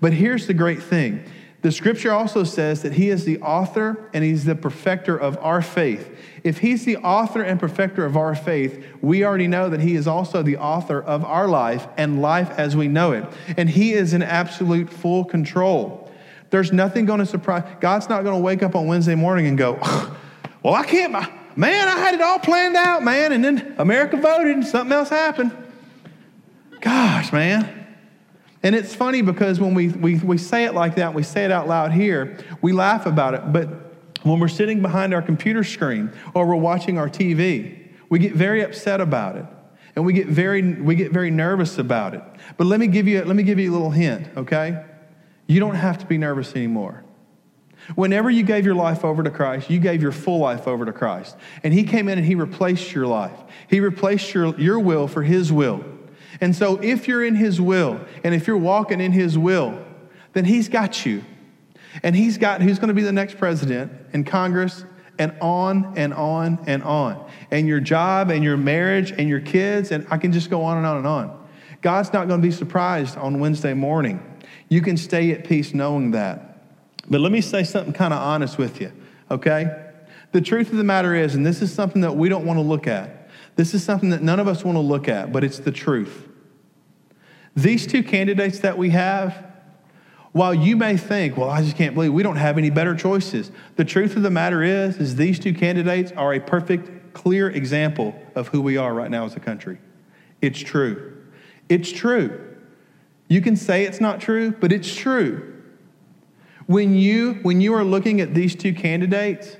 [0.00, 1.24] But here's the great thing
[1.62, 5.60] the scripture also says that He is the author and He's the perfecter of our
[5.60, 6.16] faith.
[6.42, 10.06] If He's the author and perfecter of our faith, we already know that He is
[10.06, 13.24] also the author of our life and life as we know it.
[13.58, 16.10] And He is in absolute full control.
[16.48, 17.62] There's nothing going to surprise.
[17.80, 19.78] God's not going to wake up on Wednesday morning and go,
[20.62, 21.12] well, I can't,
[21.56, 25.08] man, I had it all planned out, man, and then America voted and something else
[25.08, 25.56] happened.
[26.80, 27.76] Gosh, man.
[28.62, 31.50] And it's funny because when we, we, we say it like that, we say it
[31.50, 33.52] out loud here, we laugh about it.
[33.52, 33.68] But
[34.22, 38.62] when we're sitting behind our computer screen or we're watching our TV, we get very
[38.62, 39.46] upset about it.
[39.96, 42.22] And we get very, we get very nervous about it.
[42.56, 44.84] But let me, give you, let me give you a little hint, okay?
[45.46, 47.02] You don't have to be nervous anymore.
[47.94, 50.92] Whenever you gave your life over to Christ, you gave your full life over to
[50.92, 51.36] Christ.
[51.62, 53.38] And He came in and He replaced your life.
[53.68, 55.84] He replaced your, your will for His will.
[56.40, 59.84] And so if you're in His will and if you're walking in His will,
[60.32, 61.24] then He's got you.
[62.02, 64.84] And He's got who's going to be the next president in Congress
[65.18, 67.28] and on and on and on.
[67.50, 70.78] And your job and your marriage and your kids, and I can just go on
[70.78, 71.48] and on and on.
[71.82, 74.22] God's not going to be surprised on Wednesday morning.
[74.68, 76.49] You can stay at peace knowing that.
[77.10, 78.92] But let me say something kind of honest with you,
[79.30, 79.88] okay?
[80.32, 82.62] The truth of the matter is, and this is something that we don't want to
[82.62, 85.58] look at, this is something that none of us want to look at, but it's
[85.58, 86.28] the truth.
[87.56, 89.44] These two candidates that we have,
[90.30, 93.50] while you may think, well, I just can't believe we don't have any better choices,
[93.74, 98.14] the truth of the matter is, is these two candidates are a perfect, clear example
[98.36, 99.80] of who we are right now as a country.
[100.40, 101.26] It's true.
[101.68, 102.56] It's true.
[103.26, 105.49] You can say it's not true, but it's true.
[106.70, 109.56] When you, when you are looking at these two candidates,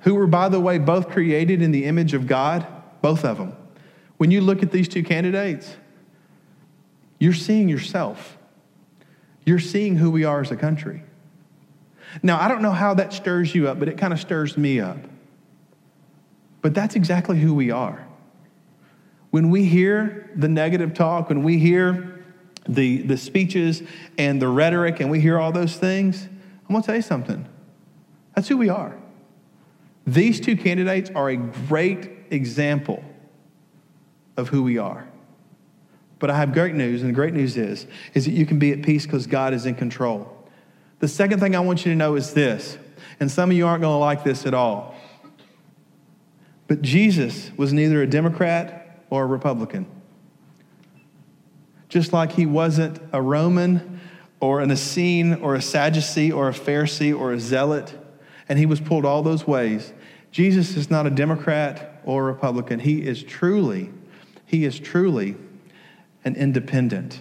[0.00, 2.66] who were, by the way, both created in the image of God,
[3.00, 3.54] both of them,
[4.16, 5.76] when you look at these two candidates,
[7.20, 8.38] you're seeing yourself.
[9.44, 11.04] You're seeing who we are as a country.
[12.24, 14.80] Now, I don't know how that stirs you up, but it kind of stirs me
[14.80, 14.98] up.
[16.60, 18.04] But that's exactly who we are.
[19.30, 22.15] When we hear the negative talk, when we hear
[22.68, 23.82] the, the speeches
[24.18, 26.28] and the rhetoric, and we hear all those things,
[26.68, 27.46] I'm to tell you something.
[28.34, 28.96] That's who we are.
[30.06, 33.02] These two candidates are a great example
[34.36, 35.06] of who we are.
[36.18, 38.72] But I have great news, and the great news is, is that you can be
[38.72, 40.32] at peace because God is in control.
[40.98, 42.78] The second thing I want you to know is this,
[43.20, 44.94] and some of you aren't going to like this at all.
[46.68, 49.86] But Jesus was neither a Democrat or a Republican
[51.88, 54.00] just like he wasn't a Roman
[54.40, 57.94] or an Essene or a Sadducee or a Pharisee or a Zealot,
[58.48, 59.92] and he was pulled all those ways.
[60.30, 62.80] Jesus is not a Democrat or a Republican.
[62.80, 63.90] He is truly,
[64.44, 65.36] he is truly
[66.24, 67.20] an independent.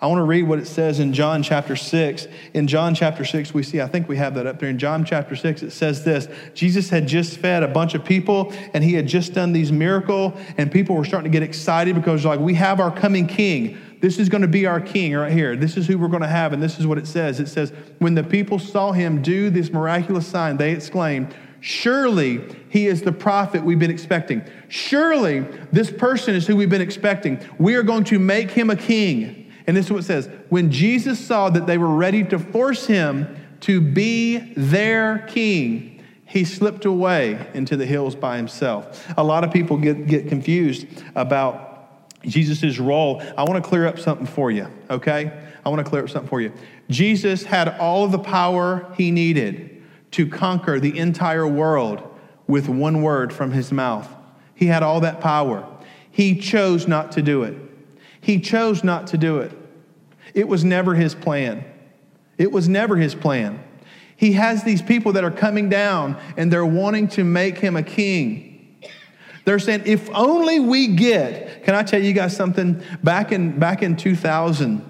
[0.00, 2.28] I want to read what it says in John chapter 6.
[2.54, 4.68] In John chapter 6, we see, I think we have that up there.
[4.68, 8.52] In John chapter 6, it says this Jesus had just fed a bunch of people,
[8.74, 12.24] and he had just done these miracle, and people were starting to get excited because,
[12.24, 13.76] like, we have our coming king.
[14.00, 15.56] This is going to be our king right here.
[15.56, 17.40] This is who we're going to have, and this is what it says.
[17.40, 22.86] It says, When the people saw him do this miraculous sign, they exclaimed, Surely he
[22.86, 24.44] is the prophet we've been expecting.
[24.68, 25.40] Surely
[25.72, 27.40] this person is who we've been expecting.
[27.58, 29.47] We are going to make him a king.
[29.68, 32.86] And this is what it says When Jesus saw that they were ready to force
[32.86, 39.06] him to be their king, he slipped away into the hills by himself.
[39.16, 43.22] A lot of people get, get confused about Jesus' role.
[43.36, 45.44] I want to clear up something for you, okay?
[45.64, 46.52] I want to clear up something for you.
[46.88, 52.02] Jesus had all of the power he needed to conquer the entire world
[52.46, 54.08] with one word from his mouth.
[54.54, 55.66] He had all that power.
[56.10, 57.56] He chose not to do it.
[58.20, 59.52] He chose not to do it.
[60.34, 61.64] It was never his plan.
[62.36, 63.62] It was never his plan.
[64.16, 67.82] He has these people that are coming down and they're wanting to make him a
[67.82, 68.76] king.
[69.44, 72.82] They're saying, if only we get, can I tell you guys something?
[73.02, 74.82] Back in, back in 2000,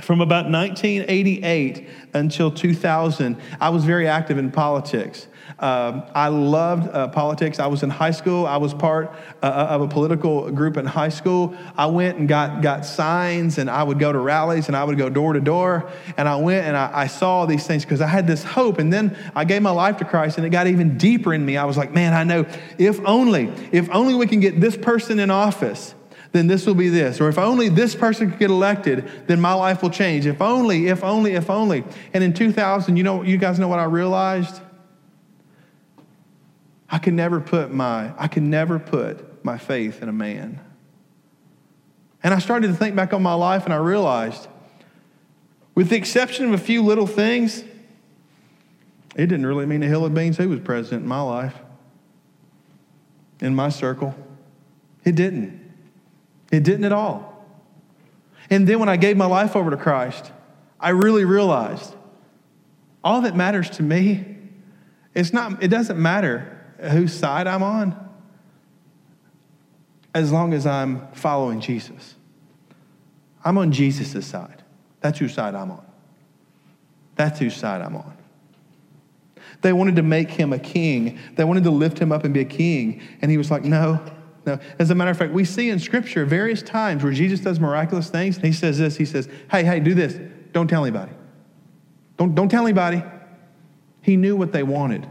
[0.00, 5.28] from about 1988 until 2000, I was very active in politics.
[5.62, 7.60] Um, I loved uh, politics.
[7.60, 8.46] I was in high school.
[8.46, 11.56] I was part uh, of a political group in high school.
[11.78, 14.98] I went and got, got signs, and I would go to rallies, and I would
[14.98, 15.88] go door to door.
[16.16, 18.80] And I went and I, I saw these things because I had this hope.
[18.80, 21.56] And then I gave my life to Christ, and it got even deeper in me.
[21.56, 22.44] I was like, man, I know
[22.76, 25.94] if only, if only we can get this person in office
[26.32, 27.20] then this will be this.
[27.20, 30.24] Or if only this person could get elected, then my life will change.
[30.24, 31.84] If only, if only, if only.
[32.14, 34.62] And in 2000, you know, you guys know what I realized?
[36.92, 40.60] I can never put my, I can never put my faith in a man.
[42.22, 44.46] And I started to think back on my life and I realized,
[45.74, 47.64] with the exception of a few little things,
[49.16, 51.54] it didn't really mean a hill of beans who was president in my life,
[53.40, 54.14] in my circle.
[55.02, 55.60] It didn't.
[56.52, 57.46] It didn't at all.
[58.50, 60.30] And then when I gave my life over to Christ,
[60.78, 61.94] I really realized
[63.02, 64.36] all that matters to me,
[65.14, 66.58] it's not, it doesn't matter
[66.90, 68.10] whose side I'm on
[70.14, 72.14] as long as I'm following Jesus.
[73.44, 74.62] I'm on Jesus' side.
[75.00, 75.84] That's whose side I'm on.
[77.16, 78.16] That's whose side I'm on.
[79.62, 81.18] They wanted to make him a king.
[81.36, 83.00] They wanted to lift him up and be a king.
[83.20, 84.04] And he was like, no,
[84.44, 84.58] no.
[84.78, 88.10] As a matter of fact, we see in Scripture various times where Jesus does miraculous
[88.10, 88.36] things.
[88.36, 90.18] And he says this He says, hey, hey, do this.
[90.52, 91.12] Don't tell anybody.
[92.16, 93.02] Don't, don't tell anybody.
[94.02, 95.06] He knew what they wanted.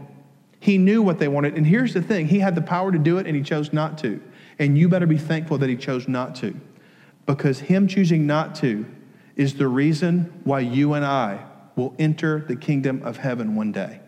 [0.62, 1.56] He knew what they wanted.
[1.56, 3.98] And here's the thing He had the power to do it, and He chose not
[3.98, 4.22] to.
[4.60, 6.54] And you better be thankful that He chose not to.
[7.26, 8.86] Because Him choosing not to
[9.34, 11.44] is the reason why you and I
[11.74, 13.98] will enter the kingdom of heaven one day.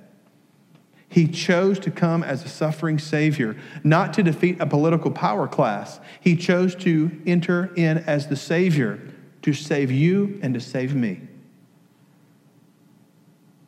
[1.08, 5.98] He chose to come as a suffering Savior, not to defeat a political power class.
[6.20, 9.00] He chose to enter in as the Savior
[9.42, 11.20] to save you and to save me.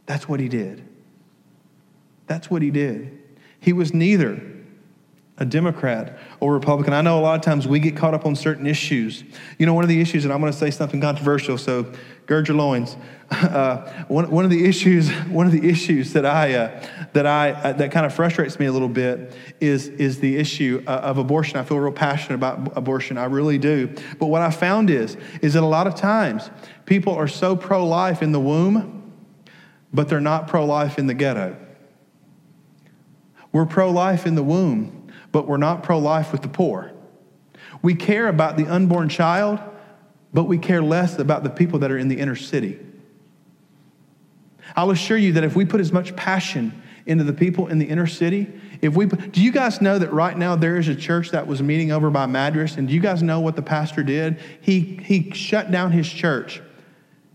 [0.07, 0.86] That's what He did.
[2.27, 3.23] That's what he did.
[3.61, 4.41] He was neither
[5.39, 6.95] a Democrat or Republican.
[6.95, 9.23] I know a lot of times we get caught up on certain issues.
[9.59, 11.93] You know, one of the issues, and I'm going to say something controversial, so
[12.27, 12.97] gird your loins.
[13.29, 17.51] Uh, one, one of the issues, one of the issues that I uh, that I
[17.51, 21.19] uh, that kind of frustrates me a little bit is is the issue uh, of
[21.19, 21.59] abortion.
[21.59, 23.19] I feel real passionate about abortion.
[23.19, 23.93] I really do.
[24.21, 26.51] But what I found is is that a lot of times
[26.85, 29.13] people are so pro life in the womb,
[29.93, 31.57] but they're not pro life in the ghetto.
[33.57, 36.93] We're pro life in the womb, but we're not pro life with the poor.
[37.81, 39.61] We care about the unborn child,
[40.35, 42.79] but we care less about the people that are in the inner city.
[44.77, 47.87] I'll assure you that if we put as much passion into the people in the
[47.87, 51.31] inner city, if we do you guys know that right now there is a church
[51.31, 54.39] that was meeting over by Madras, and do you guys know what the pastor did?
[54.61, 56.61] He he shut down his church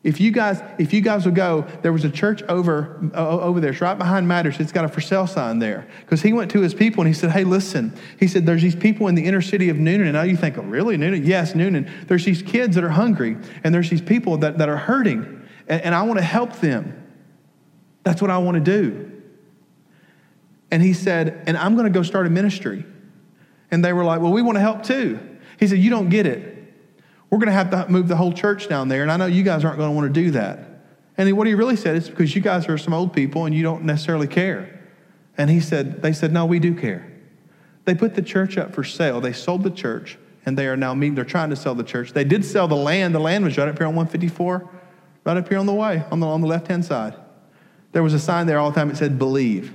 [0.04, 3.60] if you guys, if you guys will go, there was a church over uh, over
[3.60, 3.70] there.
[3.70, 4.60] It's right behind Madras.
[4.60, 5.88] It's got a for sale sign there.
[6.00, 8.76] Because he went to his people and he said, "Hey, listen." He said, "There's these
[8.76, 11.54] people in the inner city of Newnan." And now you think, "Oh, really, Newnan?" Yes,
[11.54, 12.08] Newnan.
[12.08, 15.82] There's these kids that are hungry, and there's these people that, that are hurting, and,
[15.82, 16.98] and I want to help them.
[18.02, 19.22] That's what I want to do.
[20.72, 22.86] And he said, "And I'm going to go start a ministry."
[23.70, 25.20] And they were like, "Well, we want to help too."
[25.60, 26.61] He said, "You don't get it."
[27.32, 29.41] We're going to have to move the whole church down there, and I know you
[29.41, 30.60] guys aren't going to want to do that.
[31.17, 33.63] And what he really said is because you guys are some old people and you
[33.63, 34.80] don't necessarily care.
[35.38, 37.10] And he said, they said, no, we do care.
[37.86, 39.22] They put the church up for sale.
[39.22, 41.15] They sold the church, and they are now meeting.
[41.15, 42.12] They're trying to sell the church.
[42.12, 43.15] They did sell the land.
[43.15, 44.70] The land was right up here on 154,
[45.24, 47.15] right up here on the way, on the, on the left hand side.
[47.94, 48.91] There was a sign there all the time.
[48.91, 49.74] It said, believe.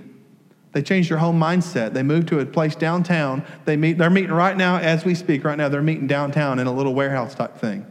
[0.77, 1.95] They changed their whole mindset.
[1.95, 3.47] They moved to a place downtown.
[3.65, 6.67] They meet, they're meeting right now as we speak, right now, they're meeting downtown in
[6.67, 7.87] a little warehouse type thing.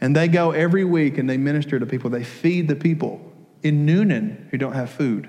[0.00, 2.08] And they go every week and they minister to people.
[2.08, 3.20] They feed the people
[3.62, 5.28] in Newnan who don't have food.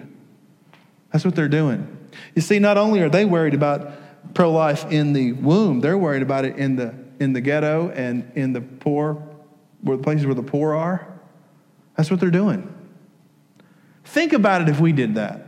[1.12, 2.08] That's what they're doing.
[2.36, 6.21] You see, not only are they worried about pro life in the womb, they're worried
[6.21, 9.21] about it in the, in the ghetto and in the poor,
[9.82, 11.06] where the places where the poor are.
[11.97, 12.74] That's what they're doing.
[14.05, 15.47] Think about it if we did that.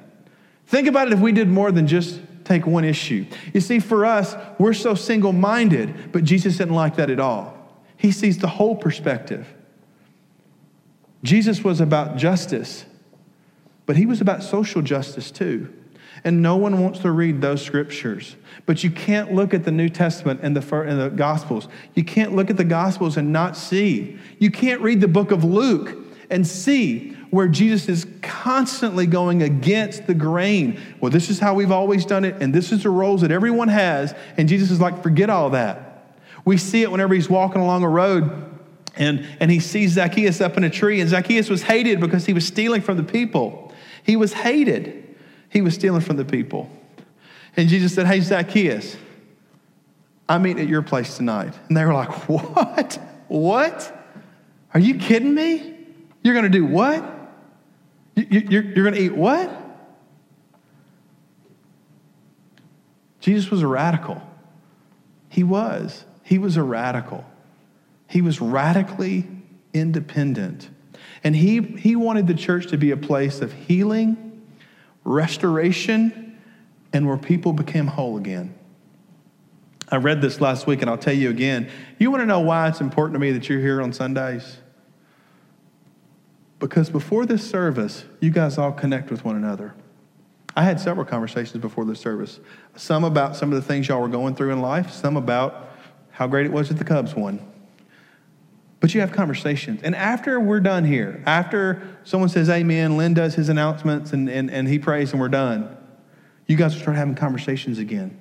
[0.71, 3.25] Think about it if we did more than just take one issue.
[3.53, 7.57] You see, for us, we're so single minded, but Jesus didn't like that at all.
[7.97, 9.45] He sees the whole perspective.
[11.23, 12.85] Jesus was about justice,
[13.85, 15.73] but he was about social justice too.
[16.23, 18.37] And no one wants to read those scriptures.
[18.65, 21.67] But you can't look at the New Testament and the, and the Gospels.
[21.95, 24.17] You can't look at the Gospels and not see.
[24.39, 25.97] You can't read the book of Luke
[26.31, 30.79] and see where Jesus is constantly going against the grain.
[30.99, 33.67] Well, this is how we've always done it, and this is the roles that everyone
[33.67, 34.13] has.
[34.37, 36.15] And Jesus is like, forget all that.
[36.43, 38.51] We see it whenever he's walking along a road
[38.95, 42.33] and, and he sees Zacchaeus up in a tree, and Zacchaeus was hated because he
[42.33, 43.73] was stealing from the people.
[44.03, 45.15] He was hated.
[45.49, 46.69] He was stealing from the people.
[47.55, 48.97] And Jesus said, Hey, Zacchaeus,
[50.27, 51.53] I'm eating at your place tonight.
[51.67, 52.99] And they were like, What?
[53.27, 53.97] What?
[54.73, 55.77] Are you kidding me?
[56.23, 57.03] You're going to do what?
[58.15, 59.49] You're, going to eat what?
[63.19, 64.21] Jesus was a radical.
[65.29, 66.05] He was.
[66.23, 67.25] He was a radical.
[68.07, 69.27] He was radically
[69.73, 70.69] independent.
[71.23, 74.43] And he, he wanted the church to be a place of healing,
[75.03, 76.39] restoration,
[76.93, 78.53] and where people became whole again.
[79.89, 81.69] I read this last week, and I'll tell you again.
[81.99, 84.57] You want to know why it's important to me that you're here on Sundays?
[86.61, 89.73] Because before this service, you guys all connect with one another.
[90.55, 92.39] I had several conversations before this service.
[92.75, 95.71] Some about some of the things y'all were going through in life, some about
[96.11, 97.45] how great it was that the Cubs won.
[98.79, 99.81] But you have conversations.
[99.83, 104.51] And after we're done here, after someone says amen, Lynn does his announcements and, and,
[104.51, 105.75] and he prays and we're done,
[106.45, 108.17] you guys will start having conversations again.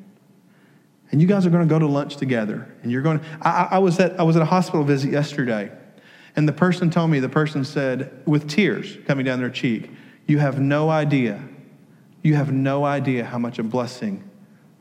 [1.11, 2.75] And you guys are going to go to lunch together.
[2.83, 5.73] And you're going I, I, was at, I was at a hospital visit yesterday.
[6.37, 9.91] And the person told me, the person said, with tears coming down their cheek,
[10.27, 11.43] You have no idea,
[12.23, 14.29] you have no idea how much a blessing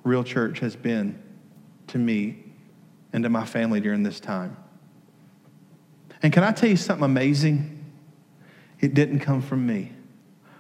[0.03, 1.21] Real Church has been
[1.87, 2.43] to me
[3.11, 4.55] and to my family during this time.
[6.21, 7.83] And can I tell you something amazing?
[8.79, 9.91] It didn't come from me.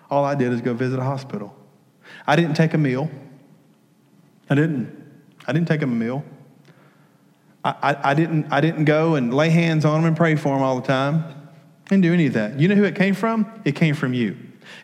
[0.09, 1.55] All I did is go visit a hospital.
[2.25, 3.09] I didn't take a meal.
[4.49, 4.95] I didn't.
[5.45, 6.23] I didn't take a meal.
[7.63, 10.63] I, I, didn't, I didn't go and lay hands on them and pray for them
[10.63, 11.25] all the time.
[11.85, 12.59] I didn't do any of that.
[12.59, 13.51] You know who it came from?
[13.65, 14.37] It came from you.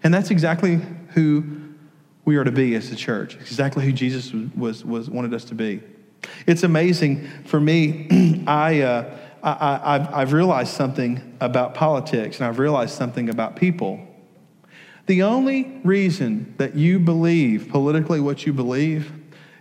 [0.03, 1.45] And that's exactly who
[2.26, 3.36] we are to be as a church.
[3.36, 5.82] exactly who Jesus was, was, wanted us to be.
[6.47, 8.43] It's amazing for me.
[8.47, 14.05] I, uh, I, I've realized something about politics and I've realized something about people.
[15.05, 19.11] The only reason that you believe politically what you believe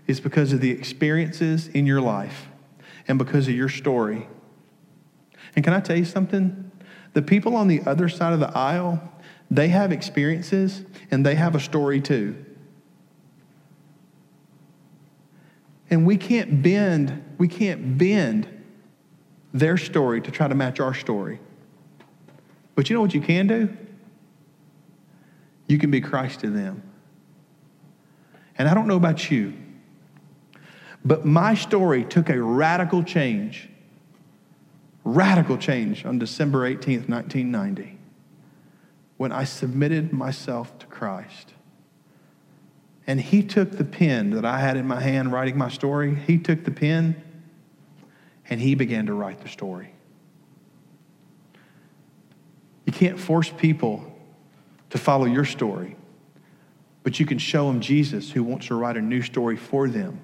[0.07, 2.49] is because of the experiences in your life
[3.07, 4.29] and because of your story.
[5.55, 6.71] And can I tell you something?
[7.13, 9.01] The people on the other side of the aisle,
[9.51, 12.45] they have experiences and they have a story too.
[15.91, 18.49] And we can't bend, we can't bend
[19.53, 21.39] their story to try to match our story.
[22.75, 23.77] But you know what you can do?
[25.69, 26.83] You can be Christ to them.
[28.59, 29.55] And I don't know about you,
[31.05, 33.69] but my story took a radical change,
[35.05, 37.99] radical change on December 18th, 1990,
[39.19, 41.53] when I submitted myself to Christ.
[43.07, 46.39] And he took the pen that I had in my hand writing my story, he
[46.39, 47.23] took the pen
[48.49, 49.91] and he began to write the story.
[52.87, 54.11] You can't force people
[54.89, 55.97] to follow your story,
[57.03, 60.19] but you can show them Jesus who wants to write a new story for them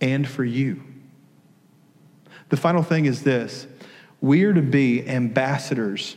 [0.00, 0.82] and for you.
[2.48, 3.66] The final thing is this
[4.20, 6.16] we are to be ambassadors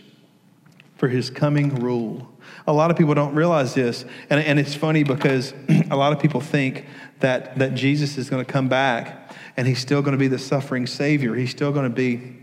[0.97, 2.27] for his coming rule.
[2.67, 5.53] A lot of people don't realize this, and, and it's funny because
[5.91, 6.85] a lot of people think
[7.19, 10.39] that, that Jesus is going to come back and he's still going to be the
[10.39, 11.35] suffering Savior.
[11.35, 12.35] He's still going to be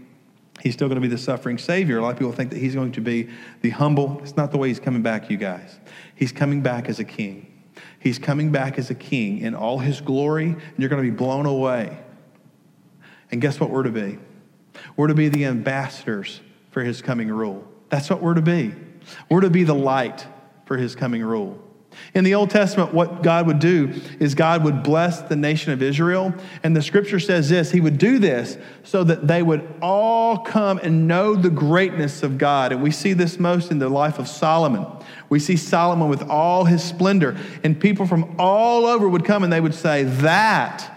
[0.62, 1.98] He's still going to be the suffering Savior.
[1.98, 3.28] A lot of people think that he's going to be
[3.60, 4.20] the humble.
[4.22, 5.78] It's not the way he's coming back, you guys.
[6.14, 7.55] He's coming back as a king.
[8.06, 11.16] He's coming back as a king in all his glory, and you're going to be
[11.16, 11.98] blown away.
[13.32, 14.20] And guess what we're to be?
[14.96, 16.40] We're to be the ambassadors
[16.70, 17.66] for his coming rule.
[17.88, 18.72] That's what we're to be.
[19.28, 20.24] We're to be the light
[20.66, 21.60] for his coming rule.
[22.14, 25.82] In the Old Testament, what God would do is God would bless the nation of
[25.82, 26.32] Israel.
[26.62, 30.78] And the scripture says this He would do this so that they would all come
[30.78, 32.70] and know the greatness of God.
[32.70, 34.86] And we see this most in the life of Solomon.
[35.28, 39.52] We see Solomon with all his splendor, and people from all over would come and
[39.52, 40.92] they would say, That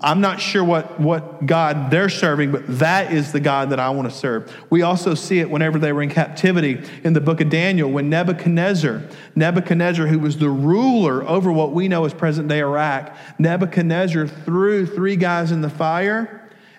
[0.00, 3.90] I'm not sure what, what God they're serving, but that is the God that I
[3.90, 4.54] want to serve.
[4.70, 8.10] We also see it whenever they were in captivity in the book of Daniel when
[8.10, 9.02] Nebuchadnezzar,
[9.34, 14.84] Nebuchadnezzar, who was the ruler over what we know as present day Iraq, Nebuchadnezzar threw
[14.84, 16.34] three guys in the fire.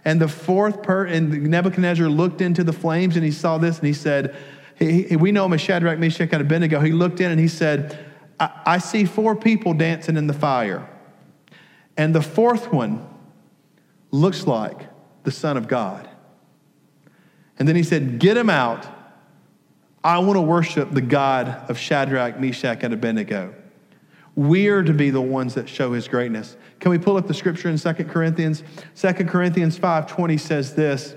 [0.05, 3.87] And the fourth per and Nebuchadnezzar looked into the flames and he saw this and
[3.87, 4.35] he said,
[4.79, 6.79] he, he, We know him as Shadrach, Meshach, and Abednego.
[6.79, 7.99] He looked in and he said,
[8.39, 10.89] I, I see four people dancing in the fire.
[11.97, 13.05] And the fourth one
[14.11, 14.87] looks like
[15.23, 16.09] the Son of God.
[17.57, 18.87] And then he said, Get him out.
[20.01, 23.53] I want to worship the God of Shadrach, Meshach, and Abednego.
[24.35, 26.55] We are to be the ones that show his greatness.
[26.79, 28.63] Can we pull up the scripture in 2 Corinthians?
[28.95, 31.15] 2 Corinthians 5.20 says this.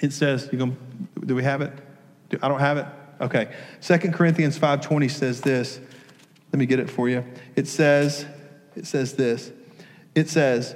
[0.00, 0.76] It says, you going
[1.24, 1.72] do we have it?
[2.42, 2.86] I don't have it?
[3.20, 3.54] Okay.
[3.80, 5.80] 2 Corinthians 5.20 says this.
[6.52, 7.24] Let me get it for you.
[7.54, 8.26] It says,
[8.74, 9.50] it says this.
[10.14, 10.74] It says,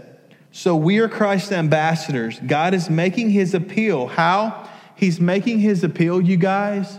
[0.53, 2.41] so we are Christ's ambassadors.
[2.41, 4.09] God is making his appeal.
[4.09, 4.69] How?
[4.97, 6.99] He's making his appeal, you guys,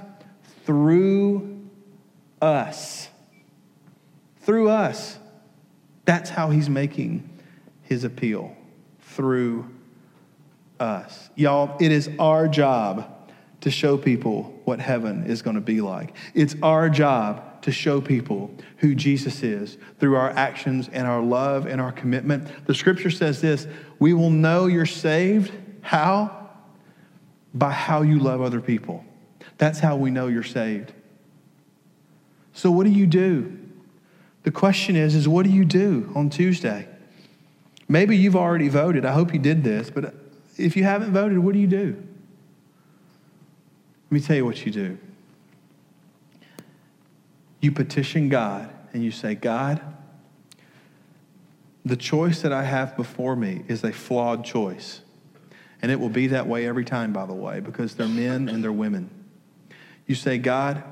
[0.66, 1.68] through
[2.42, 3.10] us.
[4.42, 5.20] Through us.
[6.06, 7.30] That's how he's making
[7.84, 8.56] his appeal.
[9.02, 9.70] Through
[10.80, 11.30] us.
[11.36, 13.21] Y'all, it is our job
[13.62, 16.16] to show people what heaven is going to be like.
[16.34, 21.68] It's our job to show people who Jesus is through our actions and our love
[21.68, 22.48] and our commitment.
[22.66, 23.68] The scripture says this
[24.00, 25.52] we will know you're saved.
[25.82, 26.50] How?
[27.54, 29.06] By how you love other people.
[29.58, 30.94] That's how we know you're saved.
[32.54, 33.58] So, what do you do?
[34.44, 36.88] The question is, is what do you do on Tuesday?
[37.88, 39.06] Maybe you've already voted.
[39.06, 40.16] I hope you did this, but
[40.58, 42.02] if you haven't voted, what do you do?
[44.12, 44.98] Let me tell you what you do.
[47.62, 49.82] You petition God and you say, God,
[51.86, 55.00] the choice that I have before me is a flawed choice.
[55.82, 58.62] And it will be that way every time, by the way, because they're men and
[58.62, 59.10] they're women.
[60.06, 60.84] You say, God,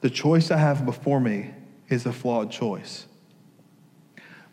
[0.00, 1.50] the choice I have before me
[1.88, 3.06] is a flawed choice.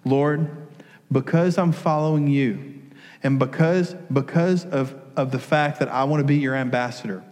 [0.04, 0.68] Lord,
[1.12, 2.82] because I'm following you,
[3.22, 7.24] and because, because of, of the fact that I want to be your ambassador,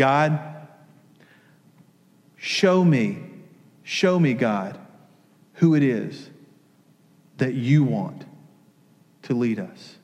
[0.00, 0.40] God,
[2.38, 3.18] show me,
[3.82, 4.78] show me, God,
[5.56, 6.30] who it is
[7.36, 8.24] that you want
[9.24, 9.96] to lead us.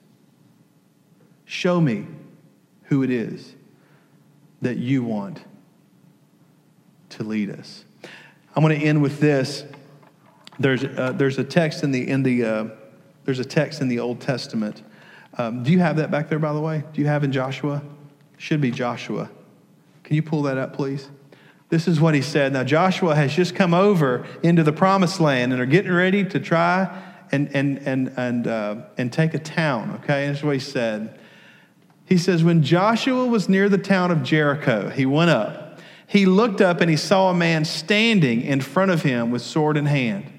[1.47, 2.07] Show me
[2.83, 3.55] who it is
[4.61, 5.43] that you want
[7.09, 7.87] to lead us.
[8.55, 9.65] I'm going to end with this.
[10.59, 12.65] There's, uh, there's a text in the, in the, uh,
[13.25, 14.83] there's a text in the Old Testament.
[15.39, 16.85] Um, do you have that back there, by the way?
[16.93, 17.81] Do you have in Joshua?
[18.37, 19.31] Should be Joshua.
[20.07, 21.11] Can you pull that up, please?
[21.69, 22.53] This is what he said.
[22.53, 26.39] Now, Joshua has just come over into the promised land and are getting ready to
[26.39, 27.03] try
[27.33, 30.29] and, and, and, and, uh, and take a town, okay?
[30.29, 31.19] That's what he said.
[32.05, 35.81] He says, When Joshua was near the town of Jericho, he went up.
[36.07, 39.77] He looked up and he saw a man standing in front of him with sword
[39.77, 40.33] in hand.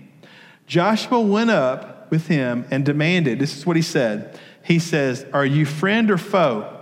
[0.66, 4.40] Joshua went up with him and demanded, this is what he said.
[4.64, 6.77] He says, Are you friend or foe?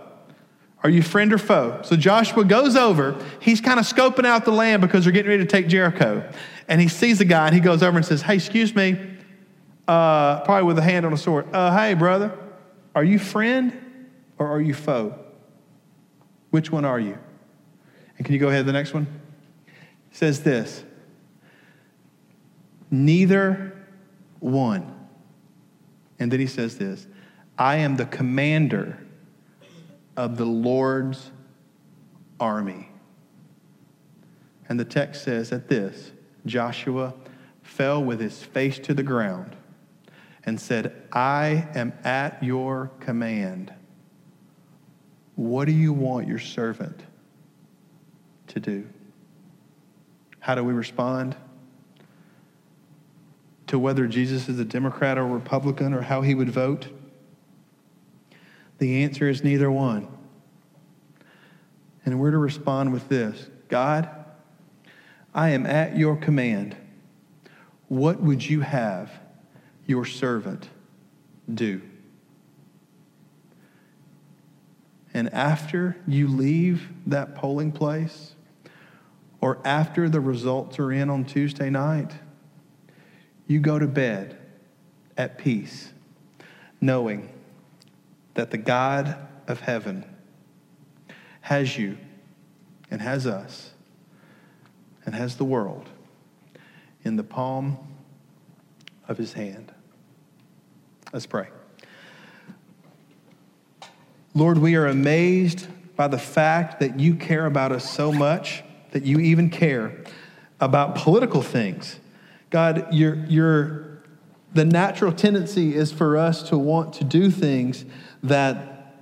[0.86, 1.82] Are you friend or foe?
[1.82, 3.20] So Joshua goes over.
[3.42, 6.32] He's kind of scoping out the land because they're getting ready to take Jericho.
[6.68, 8.92] And he sees a guy and he goes over and says, Hey, excuse me,
[9.88, 11.48] uh, probably with a hand on a sword.
[11.52, 12.38] Uh, hey, brother,
[12.94, 13.74] are you friend
[14.38, 15.18] or are you foe?
[16.52, 17.18] Which one are you?
[18.20, 19.08] And can you go ahead to the next one?
[19.66, 20.84] It says this
[22.92, 23.76] Neither
[24.40, 25.08] one.
[26.20, 27.08] And then he says this
[27.58, 29.00] I am the commander
[30.18, 31.32] of the Lord's
[32.40, 32.90] army.
[34.68, 36.12] And the text says that this
[36.46, 37.14] Joshua
[37.62, 39.56] fell with his face to the ground
[40.46, 43.74] and said, I am at your command.
[45.36, 47.04] What do you want your servant
[48.48, 48.88] to do?
[50.40, 51.36] How do we respond?
[53.68, 56.88] To whether Jesus is a Democrat or Republican or how he would vote?
[58.86, 60.08] The answer is neither one.
[62.06, 64.08] And we're to respond with this God,
[65.34, 66.78] I am at your command.
[67.88, 69.12] What would you have
[69.88, 70.70] your servant
[71.52, 71.82] do?
[75.16, 78.36] And after you leave that polling place,
[79.42, 82.12] or after the results are in on Tuesday night,
[83.48, 84.38] you go to bed
[85.18, 85.92] at peace,
[86.80, 87.32] knowing
[88.36, 89.18] that the God
[89.48, 90.06] of heaven
[91.42, 91.98] has you
[92.92, 93.72] and has us
[95.06, 95.90] and has the world
[97.04, 97.78] in the palm
[99.08, 99.72] of his hand.
[101.14, 101.48] Let's pray.
[104.34, 109.06] Lord, we are amazed by the fact that you care about us so much, that
[109.06, 110.04] you even care
[110.60, 112.00] about political things.
[112.50, 114.04] God, you're, you're,
[114.54, 117.86] the natural tendency is for us to want to do things
[118.28, 118.96] that,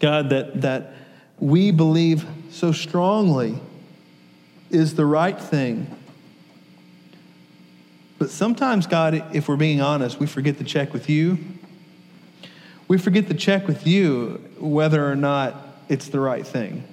[0.00, 0.94] God, that, that
[1.38, 3.58] we believe so strongly
[4.70, 5.94] is the right thing.
[8.18, 11.38] But sometimes, God, if we're being honest, we forget to check with you.
[12.88, 15.54] We forget to check with you whether or not
[15.88, 16.84] it's the right thing.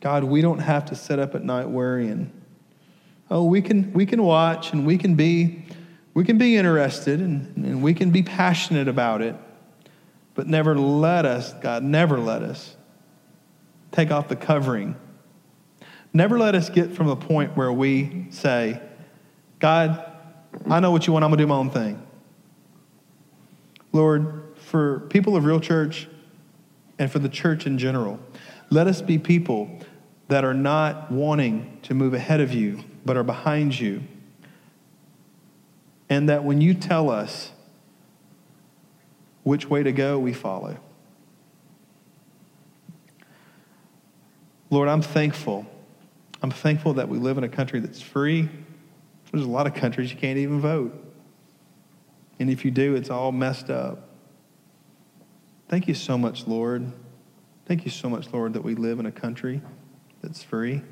[0.00, 2.30] God, we don't have to sit up at night worrying.
[3.30, 5.64] Oh, we can, we can watch and we can be,
[6.14, 9.36] we can be interested and, and we can be passionate about it,
[10.34, 12.76] but never let us, God, never let us
[13.92, 14.96] take off the covering.
[16.12, 18.80] Never let us get from a point where we say,
[19.58, 20.04] God,
[20.68, 22.04] I know what you want, I'm going to do my own thing.
[23.92, 26.08] Lord, for people of Real Church
[26.98, 28.20] and for the church in general,
[28.70, 29.70] let us be people
[30.28, 34.02] that are not wanting to move ahead of you, but are behind you.
[36.10, 37.52] And that when you tell us
[39.44, 40.76] which way to go, we follow.
[44.68, 45.66] Lord, I'm thankful.
[46.42, 48.48] I'm thankful that we live in a country that's free.
[49.32, 50.92] There's a lot of countries you can't even vote.
[52.38, 54.08] And if you do, it's all messed up.
[55.68, 56.90] Thank you so much, Lord.
[57.66, 59.60] Thank you so much, Lord, that we live in a country
[60.22, 60.82] that's free.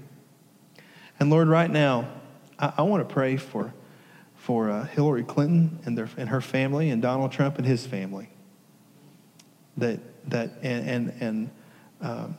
[1.19, 2.09] And Lord, right now,
[2.59, 3.75] I, I want to pray for,
[4.49, 8.31] for uh, Hillary Clinton and, their, and her family and Donald Trump and his family.
[9.77, 11.51] That, that and, and, and
[12.01, 12.39] um,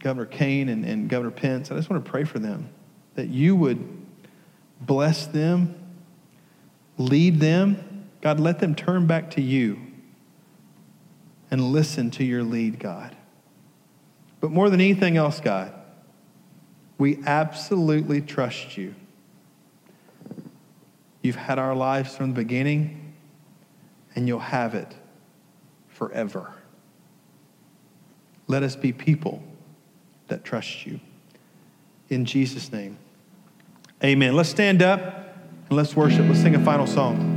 [0.00, 2.68] Governor Kaine and, and Governor Pence, I just want to pray for them
[3.14, 3.82] that you would
[4.82, 5.74] bless them,
[6.98, 8.06] lead them.
[8.20, 9.80] God, let them turn back to you
[11.50, 13.16] and listen to your lead, God.
[14.40, 15.72] But more than anything else, God,
[16.98, 18.94] we absolutely trust you.
[21.22, 23.14] You've had our lives from the beginning,
[24.14, 24.94] and you'll have it
[25.88, 26.54] forever.
[28.46, 29.42] Let us be people
[30.28, 30.98] that trust you.
[32.08, 32.98] In Jesus' name,
[34.02, 34.34] amen.
[34.34, 35.36] Let's stand up
[35.68, 36.26] and let's worship.
[36.26, 37.29] Let's sing a final song.